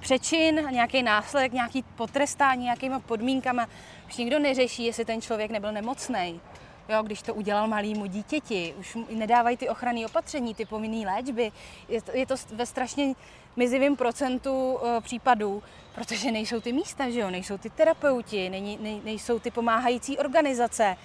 přečin, 0.01 0.69
nějaký 0.71 1.03
následek, 1.03 1.53
nějaký 1.53 1.83
potrestání, 1.83 2.65
nějakýma 2.65 3.01
podmínkama. 3.01 3.67
Už 4.09 4.17
nikdo 4.17 4.39
neřeší, 4.39 4.85
jestli 4.85 5.05
ten 5.05 5.21
člověk 5.23 5.51
nebyl 5.51 5.73
nemocný. 5.73 6.41
Jo, 6.89 7.03
když 7.03 7.23
to 7.23 7.35
udělal 7.35 7.69
malýmu 7.69 8.07
dítěti, 8.07 8.75
už 8.79 8.99
nedávají 9.11 9.57
ty 9.57 9.69
ochranné 9.69 10.07
opatření, 10.07 10.55
ty 10.55 10.65
povinné 10.65 11.13
léčby. 11.15 11.53
Je 11.89 12.03
to, 12.03 12.11
je 12.15 12.27
to 12.27 12.35
ve 12.55 12.67
strašně 12.67 13.15
mizivém 13.57 13.97
procentu 13.97 14.73
uh, 14.73 14.81
případů, 15.01 15.63
protože 15.95 16.33
nejsou 16.33 16.61
ty 16.61 16.73
místa, 16.73 17.11
že 17.11 17.21
jo? 17.21 17.31
nejsou 17.31 17.59
ty 17.59 17.71
terapeuti, 17.71 18.51
nej, 18.51 18.79
nej, 18.81 19.01
nejsou 19.05 19.39
ty 19.39 19.51
pomáhající 19.51 20.19
organizace. 20.19 20.97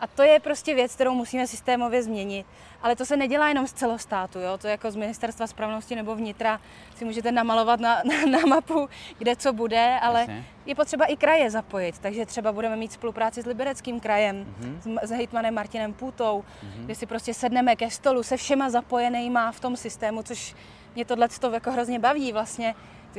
A 0.00 0.06
to 0.06 0.22
je 0.22 0.40
prostě 0.40 0.74
věc, 0.74 0.94
kterou 0.94 1.14
musíme 1.14 1.46
systémově 1.46 2.02
změnit. 2.02 2.46
Ale 2.82 2.96
to 2.96 3.04
se 3.04 3.16
nedělá 3.16 3.48
jenom 3.48 3.66
z 3.66 3.72
celostátu, 3.72 4.38
jo? 4.38 4.58
to 4.58 4.68
jako 4.68 4.90
z 4.90 4.96
ministerstva 4.96 5.46
spravedlnosti 5.46 5.96
nebo 5.96 6.14
vnitra 6.14 6.60
si 6.96 7.04
můžete 7.04 7.32
namalovat 7.32 7.80
na, 7.80 8.02
na, 8.04 8.30
na 8.30 8.46
mapu, 8.48 8.88
kde 9.18 9.36
co 9.36 9.52
bude, 9.52 9.98
ale 10.02 10.20
Jasně. 10.20 10.44
je 10.66 10.74
potřeba 10.74 11.04
i 11.04 11.16
kraje 11.16 11.50
zapojit. 11.50 11.98
Takže 11.98 12.26
třeba 12.26 12.52
budeme 12.52 12.76
mít 12.76 12.92
spolupráci 12.92 13.42
s 13.42 13.46
Libereckým 13.46 14.00
krajem, 14.00 14.46
mm-hmm. 14.60 14.98
s, 15.02 15.08
s 15.08 15.10
hejtmanem 15.10 15.54
Martinem 15.54 15.92
Půtou, 15.92 16.44
mm-hmm. 16.44 16.84
kde 16.84 16.94
si 16.94 17.06
prostě 17.06 17.34
sedneme 17.34 17.76
ke 17.76 17.90
stolu 17.90 18.22
se 18.22 18.36
všema 18.36 18.70
zapojenýma 18.70 19.52
v 19.52 19.60
tom 19.60 19.76
systému, 19.76 20.22
což 20.22 20.54
mě 20.94 21.04
tohle 21.04 21.28
jako 21.52 21.70
hrozně 21.72 21.98
baví 21.98 22.32
vlastně 22.32 22.74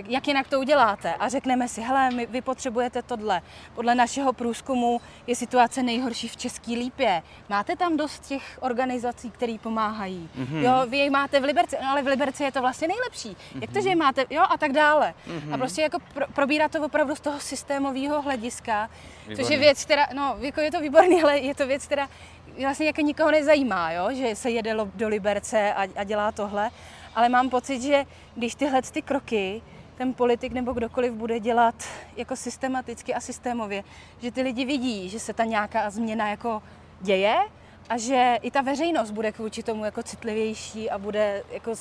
jak 0.07 0.27
jinak 0.27 0.47
to 0.47 0.59
uděláte? 0.59 1.13
A 1.13 1.29
řekneme 1.29 1.67
si, 1.67 1.81
hele, 1.81 2.11
my, 2.11 2.25
vy 2.25 2.41
potřebujete 2.41 3.01
tohle. 3.01 3.41
Podle 3.75 3.95
našeho 3.95 4.33
průzkumu 4.33 5.01
je 5.27 5.35
situace 5.35 5.83
nejhorší 5.83 6.27
v 6.27 6.37
České 6.37 6.71
lípě. 6.71 7.23
Máte 7.49 7.75
tam 7.75 7.97
dost 7.97 8.27
těch 8.27 8.57
organizací, 8.61 9.31
které 9.31 9.55
pomáhají? 9.61 10.29
Mm-hmm. 10.39 10.61
Jo, 10.61 10.85
vy 10.89 10.97
je 10.97 11.09
máte 11.09 11.39
v 11.39 11.43
Liberci, 11.43 11.77
no 11.81 11.89
ale 11.89 12.01
v 12.01 12.07
Liberci 12.07 12.43
je 12.43 12.51
to 12.51 12.61
vlastně 12.61 12.87
nejlepší. 12.87 13.29
Mm-hmm. 13.29 13.61
Jak 13.61 13.71
to, 13.71 13.81
že 13.81 13.89
je 13.89 13.95
máte, 13.95 14.25
jo, 14.29 14.43
a 14.49 14.57
tak 14.57 14.71
dále. 14.71 15.13
Mm-hmm. 15.27 15.53
A 15.53 15.57
prostě 15.57 15.81
jako 15.81 15.97
pro, 16.13 16.25
probírat 16.33 16.71
to 16.71 16.85
opravdu 16.85 17.15
z 17.15 17.19
toho 17.19 17.39
systémového 17.39 18.21
hlediska, 18.21 18.89
Výborný. 19.21 19.43
což 19.43 19.51
je 19.51 19.59
věc, 19.59 19.85
která, 19.85 20.07
no, 20.13 20.35
jako 20.39 20.61
je 20.61 20.71
to 20.71 20.79
výborný, 20.79 21.23
ale 21.23 21.39
je 21.39 21.55
to 21.55 21.67
věc, 21.67 21.85
která 21.85 22.09
vlastně 22.61 22.85
jako 22.85 23.01
nikoho 23.01 23.31
nezajímá, 23.31 23.91
jo, 23.91 24.09
že 24.11 24.35
se 24.35 24.49
jede 24.49 24.75
do 24.95 25.07
Liberce 25.07 25.73
a, 25.73 25.87
a 25.95 26.03
dělá 26.03 26.31
tohle. 26.31 26.69
Ale 27.15 27.29
mám 27.29 27.49
pocit, 27.49 27.81
že 27.81 28.05
když 28.35 28.55
tyhle 28.55 28.81
ty 28.81 29.01
kroky 29.01 29.61
ten 29.99 30.13
politik 30.13 30.53
nebo 30.53 30.73
kdokoliv 30.73 31.13
bude 31.13 31.39
dělat 31.39 31.75
jako 32.17 32.35
systematicky 32.35 33.13
a 33.13 33.19
systémově, 33.19 33.83
že 34.19 34.31
ty 34.31 34.41
lidi 34.41 34.65
vidí, 34.65 35.09
že 35.09 35.19
se 35.19 35.33
ta 35.33 35.43
nějaká 35.43 35.89
změna 35.89 36.29
jako 36.29 36.63
děje 37.01 37.35
a 37.89 37.97
že 37.97 38.37
i 38.41 38.51
ta 38.51 38.61
veřejnost 38.61 39.11
bude 39.11 39.31
k 39.31 39.63
tomu 39.65 39.85
jako 39.85 40.03
citlivější 40.03 40.89
a 40.89 40.97
bude 40.97 41.43
jako 41.51 41.71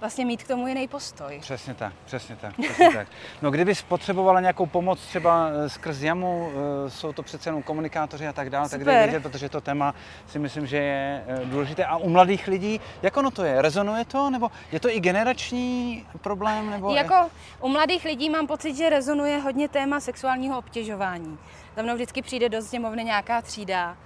vlastně 0.00 0.24
mít 0.24 0.42
k 0.42 0.48
tomu 0.48 0.66
jiný 0.66 0.88
postoj. 0.88 1.38
Přesně 1.40 1.74
tak, 1.74 1.92
přesně 2.04 2.36
tak, 2.36 2.54
přesně 2.62 2.90
tak. 2.94 3.08
No 3.42 3.50
kdyby 3.50 3.74
potřebovala 3.88 4.40
nějakou 4.40 4.66
pomoc 4.66 5.00
třeba 5.00 5.48
eh, 5.48 5.68
skrz 5.68 6.02
jamu, 6.02 6.50
eh, 6.86 6.90
jsou 6.90 7.12
to 7.12 7.22
přece 7.22 7.48
jenom 7.48 7.62
komunikátoři 7.62 8.26
a 8.26 8.32
tak 8.32 8.50
dále, 8.50 8.68
tak 8.68 8.84
dej 8.84 8.98
vědět, 8.98 9.22
protože 9.22 9.48
to 9.48 9.60
téma 9.60 9.94
si 10.26 10.38
myslím, 10.38 10.66
že 10.66 10.76
je 10.76 11.24
eh, 11.26 11.40
důležité. 11.44 11.84
A 11.84 11.96
u 11.96 12.08
mladých 12.08 12.48
lidí, 12.48 12.80
jak 13.02 13.16
ono 13.16 13.30
to 13.30 13.44
je? 13.44 13.62
Rezonuje 13.62 14.04
to? 14.04 14.30
Nebo 14.30 14.50
je 14.72 14.80
to 14.80 14.88
i 14.88 15.00
generační 15.00 16.06
problém? 16.20 16.70
Nebo 16.70 16.94
jako 16.94 17.30
u 17.60 17.68
mladých 17.68 18.04
lidí 18.04 18.30
mám 18.30 18.46
pocit, 18.46 18.76
že 18.76 18.90
rezonuje 18.90 19.38
hodně 19.38 19.68
téma 19.68 20.00
sexuálního 20.00 20.58
obtěžování. 20.58 21.38
Za 21.76 21.82
mnou 21.82 21.94
vždycky 21.94 22.22
přijde 22.22 22.48
do 22.48 22.62
sněmovny 22.62 23.04
nějaká 23.04 23.42
třída 23.42 23.96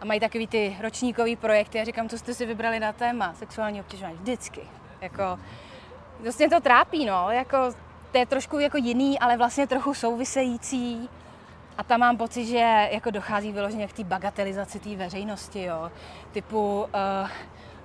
a 0.00 0.04
mají 0.04 0.20
takový 0.20 0.46
ty 0.46 0.76
ročníkový 0.80 1.36
projekty 1.36 1.80
a 1.80 1.84
říkám, 1.84 2.08
co 2.08 2.18
jste 2.18 2.34
si 2.34 2.46
vybrali 2.46 2.80
na 2.80 2.92
téma 2.92 3.34
sexuální 3.34 3.80
obtěžování. 3.80 4.16
Vždycky. 4.16 4.60
Jako, 5.00 5.38
vlastně 6.20 6.48
to 6.50 6.60
trápí, 6.60 7.06
no, 7.06 7.30
jako, 7.30 7.56
to 8.12 8.18
je 8.18 8.26
trošku 8.26 8.58
jako 8.58 8.76
jiný, 8.76 9.18
ale 9.18 9.36
vlastně 9.36 9.66
trochu 9.66 9.94
související. 9.94 11.08
A 11.78 11.82
tam 11.82 12.00
mám 12.00 12.16
pocit, 12.16 12.46
že 12.46 12.88
jako 12.92 13.10
dochází 13.10 13.52
vyloženě 13.52 13.88
k 13.88 13.92
té 13.92 14.04
bagatelizaci 14.04 14.78
té 14.78 14.96
veřejnosti, 14.96 15.62
jo. 15.62 15.90
Typu, 16.32 16.80
uh, 16.80 17.28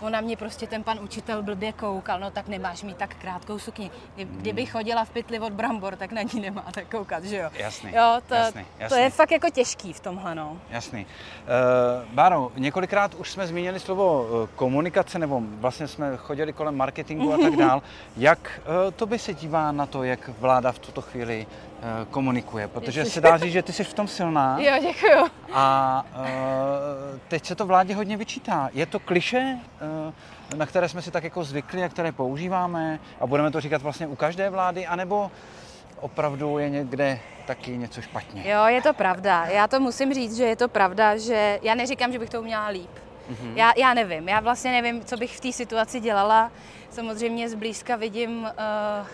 on 0.02 0.12
na 0.12 0.22
mě 0.22 0.38
prostě 0.38 0.68
ten 0.68 0.84
pan 0.84 1.00
učitel 1.00 1.44
blbě 1.44 1.72
koukal, 1.72 2.20
no 2.20 2.32
tak 2.32 2.48
nemáš 2.48 2.84
mít 2.84 2.98
tak 2.98 3.16
krátkou 3.16 3.60
sukni. 3.60 3.92
Kdyby 4.16 4.66
chodila 4.66 5.06
v 5.06 5.10
pytli 5.10 5.40
od 5.40 5.54
brambor, 5.54 5.96
tak 5.96 6.12
na 6.12 6.22
ní 6.22 6.40
nemáte 6.42 6.86
koukat, 6.86 7.24
že 7.24 7.38
jo? 7.38 7.50
Jasný, 7.54 7.92
jo, 7.96 8.20
to, 8.28 8.34
jasný, 8.34 8.66
jasný. 8.80 8.98
to 8.98 9.04
je 9.04 9.10
fakt 9.10 9.32
jako 9.32 9.50
těžký 9.50 9.94
v 9.94 10.00
tomhle, 10.00 10.36
no. 10.36 10.58
Jasný. 10.70 11.06
Uh, 11.06 12.14
Báro, 12.14 12.52
několikrát 12.56 13.16
už 13.16 13.32
jsme 13.32 13.48
zmínili 13.48 13.80
slovo 13.80 14.24
uh, 14.24 14.50
komunikace, 14.56 15.20
nebo 15.20 15.42
vlastně 15.44 15.88
jsme 15.88 16.18
chodili 16.18 16.54
kolem 16.54 16.78
marketingu 16.78 17.34
a 17.34 17.38
tak 17.38 17.56
dál. 17.58 17.82
Jak 18.18 18.62
uh, 18.86 18.92
to 18.92 19.06
by 19.06 19.20
se 19.20 19.34
dívá 19.34 19.72
na 19.72 19.86
to, 19.86 20.04
jak 20.04 20.30
vláda 20.40 20.72
v 20.72 20.80
tuto 20.80 21.02
chvíli 21.02 21.48
Eh, 21.84 22.06
komunikuje, 22.12 22.68
protože 22.68 23.06
se 23.06 23.22
dá 23.22 23.38
říct, 23.38 23.54
že 23.54 23.62
ty 23.62 23.74
jsi 23.74 23.84
v 23.84 23.94
tom 23.94 24.08
silná. 24.08 24.60
Jo, 24.62 24.74
děkuju. 24.82 25.28
A 25.54 26.06
uh, 26.16 27.20
teď 27.28 27.46
se 27.46 27.56
to 27.56 27.66
vládě 27.66 27.96
hodně 27.96 28.18
vyčítá. 28.18 28.70
Je 28.74 28.86
to 28.86 29.00
kliše, 29.00 29.58
uh, 29.58 29.88
na 30.56 30.66
které 30.66 30.90
jsme 30.90 31.02
si 31.02 31.12
tak 31.12 31.24
jako 31.24 31.44
zvykli 31.44 31.84
a 31.84 31.90
které 31.90 32.12
používáme 32.12 33.00
a 33.20 33.28
budeme 33.28 33.52
to 33.52 33.62
říkat 33.62 33.82
vlastně 33.82 34.08
u 34.08 34.16
každé 34.16 34.50
vlády, 34.50 34.88
anebo 34.88 35.32
opravdu 36.00 36.58
je 36.58 36.70
někde 36.70 37.20
taky 37.46 37.78
něco 37.78 38.02
špatně? 38.02 38.50
Jo, 38.50 38.66
je 38.66 38.82
to 38.82 38.94
pravda. 38.94 39.46
Já 39.46 39.68
to 39.68 39.80
musím 39.80 40.14
říct, 40.14 40.38
že 40.38 40.44
je 40.44 40.56
to 40.56 40.68
pravda, 40.68 41.18
že 41.18 41.60
já 41.62 41.76
neříkám, 41.76 42.12
že 42.12 42.20
bych 42.20 42.30
to 42.30 42.42
uměla 42.42 42.68
líp. 42.68 42.92
Mm-hmm. 43.32 43.54
Já, 43.56 43.74
já 43.78 43.94
nevím, 43.94 44.30
já 44.30 44.40
vlastně 44.40 44.72
nevím, 44.72 45.06
co 45.06 45.18
bych 45.18 45.38
v 45.38 45.40
té 45.40 45.52
situaci 45.52 46.00
dělala. 46.00 46.52
Samozřejmě 46.90 47.50
zblízka 47.50 47.96
vidím 47.96 48.44
uh, 48.44 49.08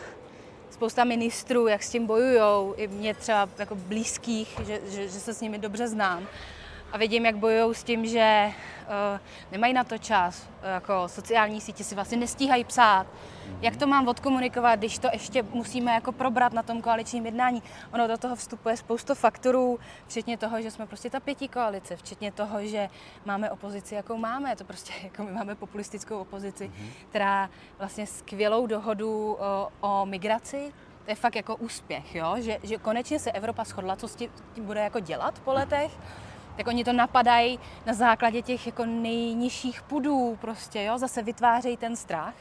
spousta 0.70 1.04
ministrů, 1.04 1.68
jak 1.68 1.84
s 1.84 1.90
tím 1.90 2.06
bojují, 2.06 2.74
i 2.76 2.88
mě 2.88 3.14
třeba 3.14 3.50
jako 3.58 3.76
blízkých, 3.76 4.60
že, 4.68 4.80
že, 4.88 5.04
že 5.04 5.20
se 5.20 5.34
s 5.34 5.42
nimi 5.42 5.58
dobře 5.58 5.88
znám. 5.88 6.28
A 6.92 6.98
vidím, 6.98 7.26
jak 7.26 7.38
bojují 7.38 7.76
s 7.76 7.84
tím, 7.84 8.06
že 8.06 8.52
uh, 8.54 9.20
nemají 9.52 9.74
na 9.74 9.84
to 9.84 9.98
čas, 9.98 10.50
jako 10.74 11.08
sociální 11.08 11.62
sítě 11.62 11.84
si 11.84 11.96
vlastně 11.96 12.18
nestíhají 12.18 12.64
psát. 12.64 13.08
Mm-hmm. 13.08 13.58
Jak 13.62 13.76
to 13.76 13.88
mám 13.88 14.08
odkomunikovat, 14.08 14.76
když 14.76 15.00
to 15.00 15.08
ještě 15.14 15.44
musíme 15.44 15.94
jako 15.94 16.12
probrat 16.12 16.54
na 16.54 16.64
tom 16.64 16.82
koaličním 16.82 17.26
jednání? 17.26 17.64
Ono 17.94 18.08
do 18.08 18.18
toho 18.18 18.36
vstupuje 18.36 18.78
spoustu 18.78 19.16
faktorů, 19.16 19.80
včetně 20.08 20.38
toho, 20.38 20.62
že 20.62 20.72
jsme 20.72 20.88
prostě 20.88 21.10
ta 21.10 21.20
pětí 21.20 21.48
koalice, 21.48 21.96
včetně 21.96 22.32
toho, 22.32 22.66
že 22.66 22.90
máme 23.26 23.52
opozici, 23.52 23.96
jakou 23.96 24.18
máme. 24.18 24.56
To 24.56 24.64
prostě 24.64 24.94
jako 25.04 25.24
my 25.24 25.32
máme 25.32 25.56
populistickou 25.56 26.20
opozici, 26.20 26.68
mm-hmm. 26.68 26.90
která 27.10 27.50
vlastně 27.78 28.08
skvělou 28.08 28.68
dohodu 28.68 29.38
o, 29.40 29.70
o 29.82 30.06
migraci, 30.06 30.74
to 31.06 31.12
je 31.12 31.16
fakt 31.16 31.36
jako 31.36 31.56
úspěch, 31.56 32.16
jo? 32.16 32.36
Že, 32.40 32.58
že 32.64 32.78
konečně 32.78 33.20
se 33.20 33.32
Evropa 33.32 33.64
shodla, 33.64 33.96
co 33.96 34.08
s 34.08 34.16
tím 34.16 34.30
bude 34.58 34.80
jako 34.80 35.00
dělat 35.00 35.40
po 35.40 35.54
letech 35.54 35.92
tak 36.58 36.68
oni 36.68 36.84
to 36.84 36.94
napadají 36.94 37.60
na 37.86 37.94
základě 37.94 38.42
těch 38.42 38.66
jako 38.66 38.86
nejnižších 38.86 39.82
pudů 39.82 40.38
prostě, 40.42 40.84
jo, 40.84 40.98
zase 40.98 41.24
vytvářejí 41.24 41.78
ten 41.78 41.96
strach. 41.96 42.34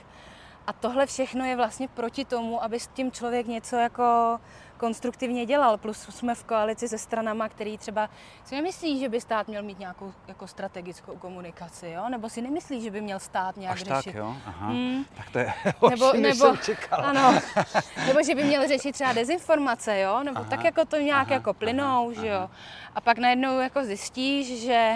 A 0.67 0.73
tohle 0.73 1.07
všechno 1.07 1.45
je 1.45 1.57
vlastně 1.57 1.89
proti 1.89 2.25
tomu, 2.25 2.63
aby 2.63 2.81
s 2.81 2.87
tím 2.87 3.13
člověk 3.13 3.47
něco 3.47 3.77
jako 3.77 4.39
konstruktivně 4.77 5.47
dělal. 5.47 5.79
Plus 5.79 5.99
jsme 6.11 6.35
v 6.35 6.45
koalici 6.45 6.89
se 6.89 6.99
stranama, 6.99 7.49
který 7.49 7.79
třeba 7.79 8.11
si 8.45 8.55
nemyslí, 8.55 9.01
že 9.01 9.09
by 9.09 9.21
stát 9.21 9.49
měl 9.49 9.63
mít 9.63 9.79
nějakou 9.79 10.13
jako 10.29 10.47
strategickou 10.47 11.17
komunikaci, 11.17 11.89
jo? 11.89 12.09
nebo 12.09 12.29
si 12.29 12.43
nemyslí, 12.43 12.81
že 12.81 12.91
by 12.91 13.01
měl 13.01 13.19
stát 13.19 13.57
nějak 13.57 13.75
Až 13.75 13.83
řešit. 13.83 14.05
tak, 14.05 14.15
jo? 14.15 14.37
Aha. 14.47 14.69
Hmm. 14.69 15.05
Tak 15.17 15.31
to 15.31 15.39
je 15.39 15.53
nebo, 15.91 16.13
nebo, 16.13 16.57
ano, 16.91 17.41
nebo 18.07 18.23
že 18.23 18.35
by 18.35 18.45
měl 18.45 18.69
řešit 18.69 18.93
třeba 18.93 19.13
dezinformace, 19.13 20.01
jo? 20.01 20.23
nebo 20.23 20.41
aha. 20.41 20.51
tak 20.51 20.65
jako 20.65 20.85
to 20.85 20.97
nějak 20.97 21.27
aha, 21.27 21.35
jako 21.35 21.55
plynou, 21.55 22.13
aha, 22.13 22.23
že 22.23 22.27
jo. 22.27 22.51
A 22.95 23.01
pak 23.01 23.19
najednou 23.19 23.61
jako 23.61 23.85
zjistíš, 23.85 24.63
že 24.63 24.95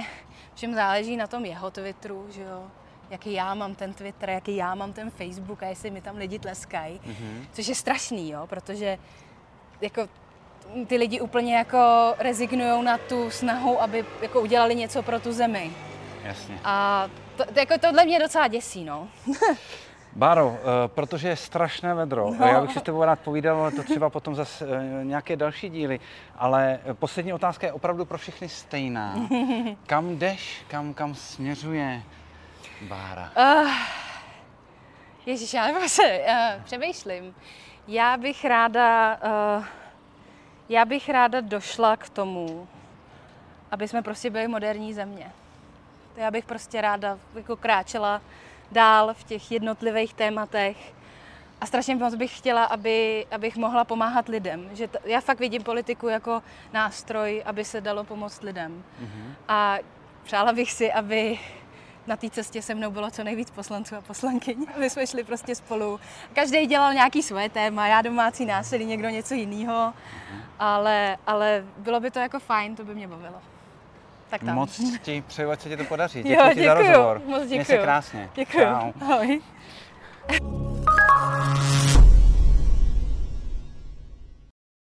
všem 0.55 0.75
záleží 0.75 1.17
na 1.17 1.27
tom 1.27 1.45
jeho 1.45 1.71
Twitteru, 1.71 2.27
že 2.31 2.43
jo 2.43 2.71
jaký 3.11 3.33
já 3.33 3.55
mám 3.55 3.75
ten 3.75 3.95
Twitter, 3.95 4.31
jaký 4.31 4.57
já 4.57 4.75
mám 4.75 4.93
ten 4.93 5.11
Facebook 5.11 5.63
a 5.63 5.67
jestli 5.67 5.91
mi 5.91 6.01
tam 6.01 6.17
lidi 6.17 6.39
tleskají, 6.39 7.01
mm-hmm. 7.07 7.47
což 7.53 7.67
je 7.67 7.75
strašný, 7.75 8.31
jo, 8.31 8.47
protože 8.47 8.99
jako 9.81 10.09
ty 10.87 10.97
lidi 10.97 11.21
úplně 11.21 11.57
jako 11.57 12.15
rezignují 12.19 12.85
na 12.85 12.99
tu 12.99 13.31
snahu, 13.31 13.83
aby 13.83 14.05
jako 14.23 14.41
udělali 14.41 14.75
něco 14.75 15.03
pro 15.03 15.21
tu 15.21 15.33
zemi. 15.33 15.71
Jasně. 16.25 16.61
A 16.65 17.09
to, 17.37 17.45
to, 17.45 17.59
jako 17.61 17.79
tohle 17.79 18.05
mě 18.05 18.19
docela 18.19 18.49
děsí, 18.49 18.85
no. 18.85 19.09
Báro, 20.17 20.49
uh, 20.49 20.57
protože 20.87 21.29
je 21.29 21.37
strašné 21.37 21.95
vedro, 21.95 22.31
no. 22.39 22.47
já 22.47 22.61
bych 22.61 22.73
si 22.73 22.79
s 22.79 22.83
tebou 22.83 23.05
rád 23.05 23.21
povídal, 23.21 23.61
ale 23.61 23.73
to 23.73 23.83
třeba 23.83 24.11
potom 24.11 24.35
zase 24.35 24.67
uh, 24.67 24.73
nějaké 25.03 25.37
další 25.37 25.69
díly, 25.69 26.01
ale 26.37 26.79
poslední 26.95 27.33
otázka 27.33 27.67
je 27.67 27.73
opravdu 27.73 28.05
pro 28.05 28.19
všechny 28.19 28.49
stejná. 28.49 29.15
Kam 29.87 30.19
jdeš, 30.19 30.63
kam, 30.69 30.95
kam 30.95 31.15
směřuje 31.15 32.03
Bára? 32.89 33.31
Uh, 33.39 33.71
Ježíš, 35.27 35.55
já 35.55 35.69
se 35.89 36.21
uh, 36.29 36.63
přemýšlím. 36.65 37.35
Já 37.89 38.17
bych 38.17 38.45
ráda, 38.45 39.19
uh, 39.59 39.65
já 40.69 40.85
bych 40.85 41.09
ráda 41.09 41.41
došla 41.41 41.97
k 41.97 42.09
tomu, 42.09 42.69
aby 43.71 43.89
jsme 43.89 44.03
prostě 44.03 44.31
byli 44.31 44.49
moderní 44.49 44.95
země. 44.95 45.33
Já 46.17 46.31
bych 46.31 46.45
prostě 46.45 46.81
ráda 46.81 47.19
jako 47.35 47.57
kráčela 47.57 48.23
dál 48.73 49.15
v 49.15 49.25
těch 49.25 49.53
jednotlivých 49.53 50.15
tématech. 50.15 50.93
A 51.61 51.67
strašně 51.67 51.97
moc 51.97 52.15
bych 52.15 52.39
chtěla, 52.39 52.65
aby, 52.65 53.27
abych 53.31 53.57
mohla 53.57 53.85
pomáhat 53.85 54.29
lidem. 54.29 54.71
Že 54.73 54.89
t- 54.89 54.99
já 55.05 55.21
fakt 55.21 55.41
vidím 55.41 55.63
politiku 55.63 56.09
jako 56.09 56.43
nástroj, 56.73 57.43
aby 57.47 57.65
se 57.65 57.81
dalo 57.81 58.05
pomoct 58.05 58.43
lidem. 58.43 58.85
Mm-hmm. 59.03 59.35
A 59.49 59.79
přála 60.23 60.53
bych 60.53 60.73
si, 60.73 60.93
aby 60.93 61.39
na 62.07 62.17
té 62.17 62.31
cestě 62.31 62.63
se 62.63 62.75
mnou 62.75 62.91
bylo 62.91 63.11
co 63.11 63.25
nejvíc 63.25 63.51
poslanců 63.51 63.97
a 63.97 64.01
poslankyň. 64.01 64.67
My 64.79 64.91
jsme 64.91 65.07
šli 65.07 65.25
prostě 65.25 65.55
spolu. 65.55 66.01
Každý 66.33 66.67
dělal 66.67 66.95
nějaký 66.95 67.23
svoje 67.23 67.49
téma, 67.49 67.87
já 67.87 68.03
domácí 68.03 68.45
násilí, 68.45 68.85
někdo 68.85 69.09
něco 69.09 69.35
jiného. 69.35 69.93
Ale, 70.59 71.17
ale 71.27 71.65
bylo 71.77 72.01
by 72.01 72.11
to 72.11 72.19
jako 72.19 72.39
fajn, 72.39 72.77
to 72.77 72.85
by 72.85 72.95
mě 72.95 73.09
bavilo. 73.09 73.37
Tak 74.31 74.45
tam. 74.45 74.55
Moc 74.55 74.81
ti 75.03 75.25
přeju, 75.27 75.51
ať 75.51 75.61
se 75.61 75.69
ti 75.69 75.77
to 75.77 75.85
podaří. 75.85 76.23
Děkuji 76.23 76.55
ti 76.55 76.65
za 76.65 76.75
rozhovor. 76.75 77.23
Moc 77.27 77.43
děkuji. 77.43 77.55
Měj 77.55 77.65
se 77.65 77.79
krásně. 77.79 78.31
Děkuji. 78.35 78.67
Ahoj. 79.01 79.41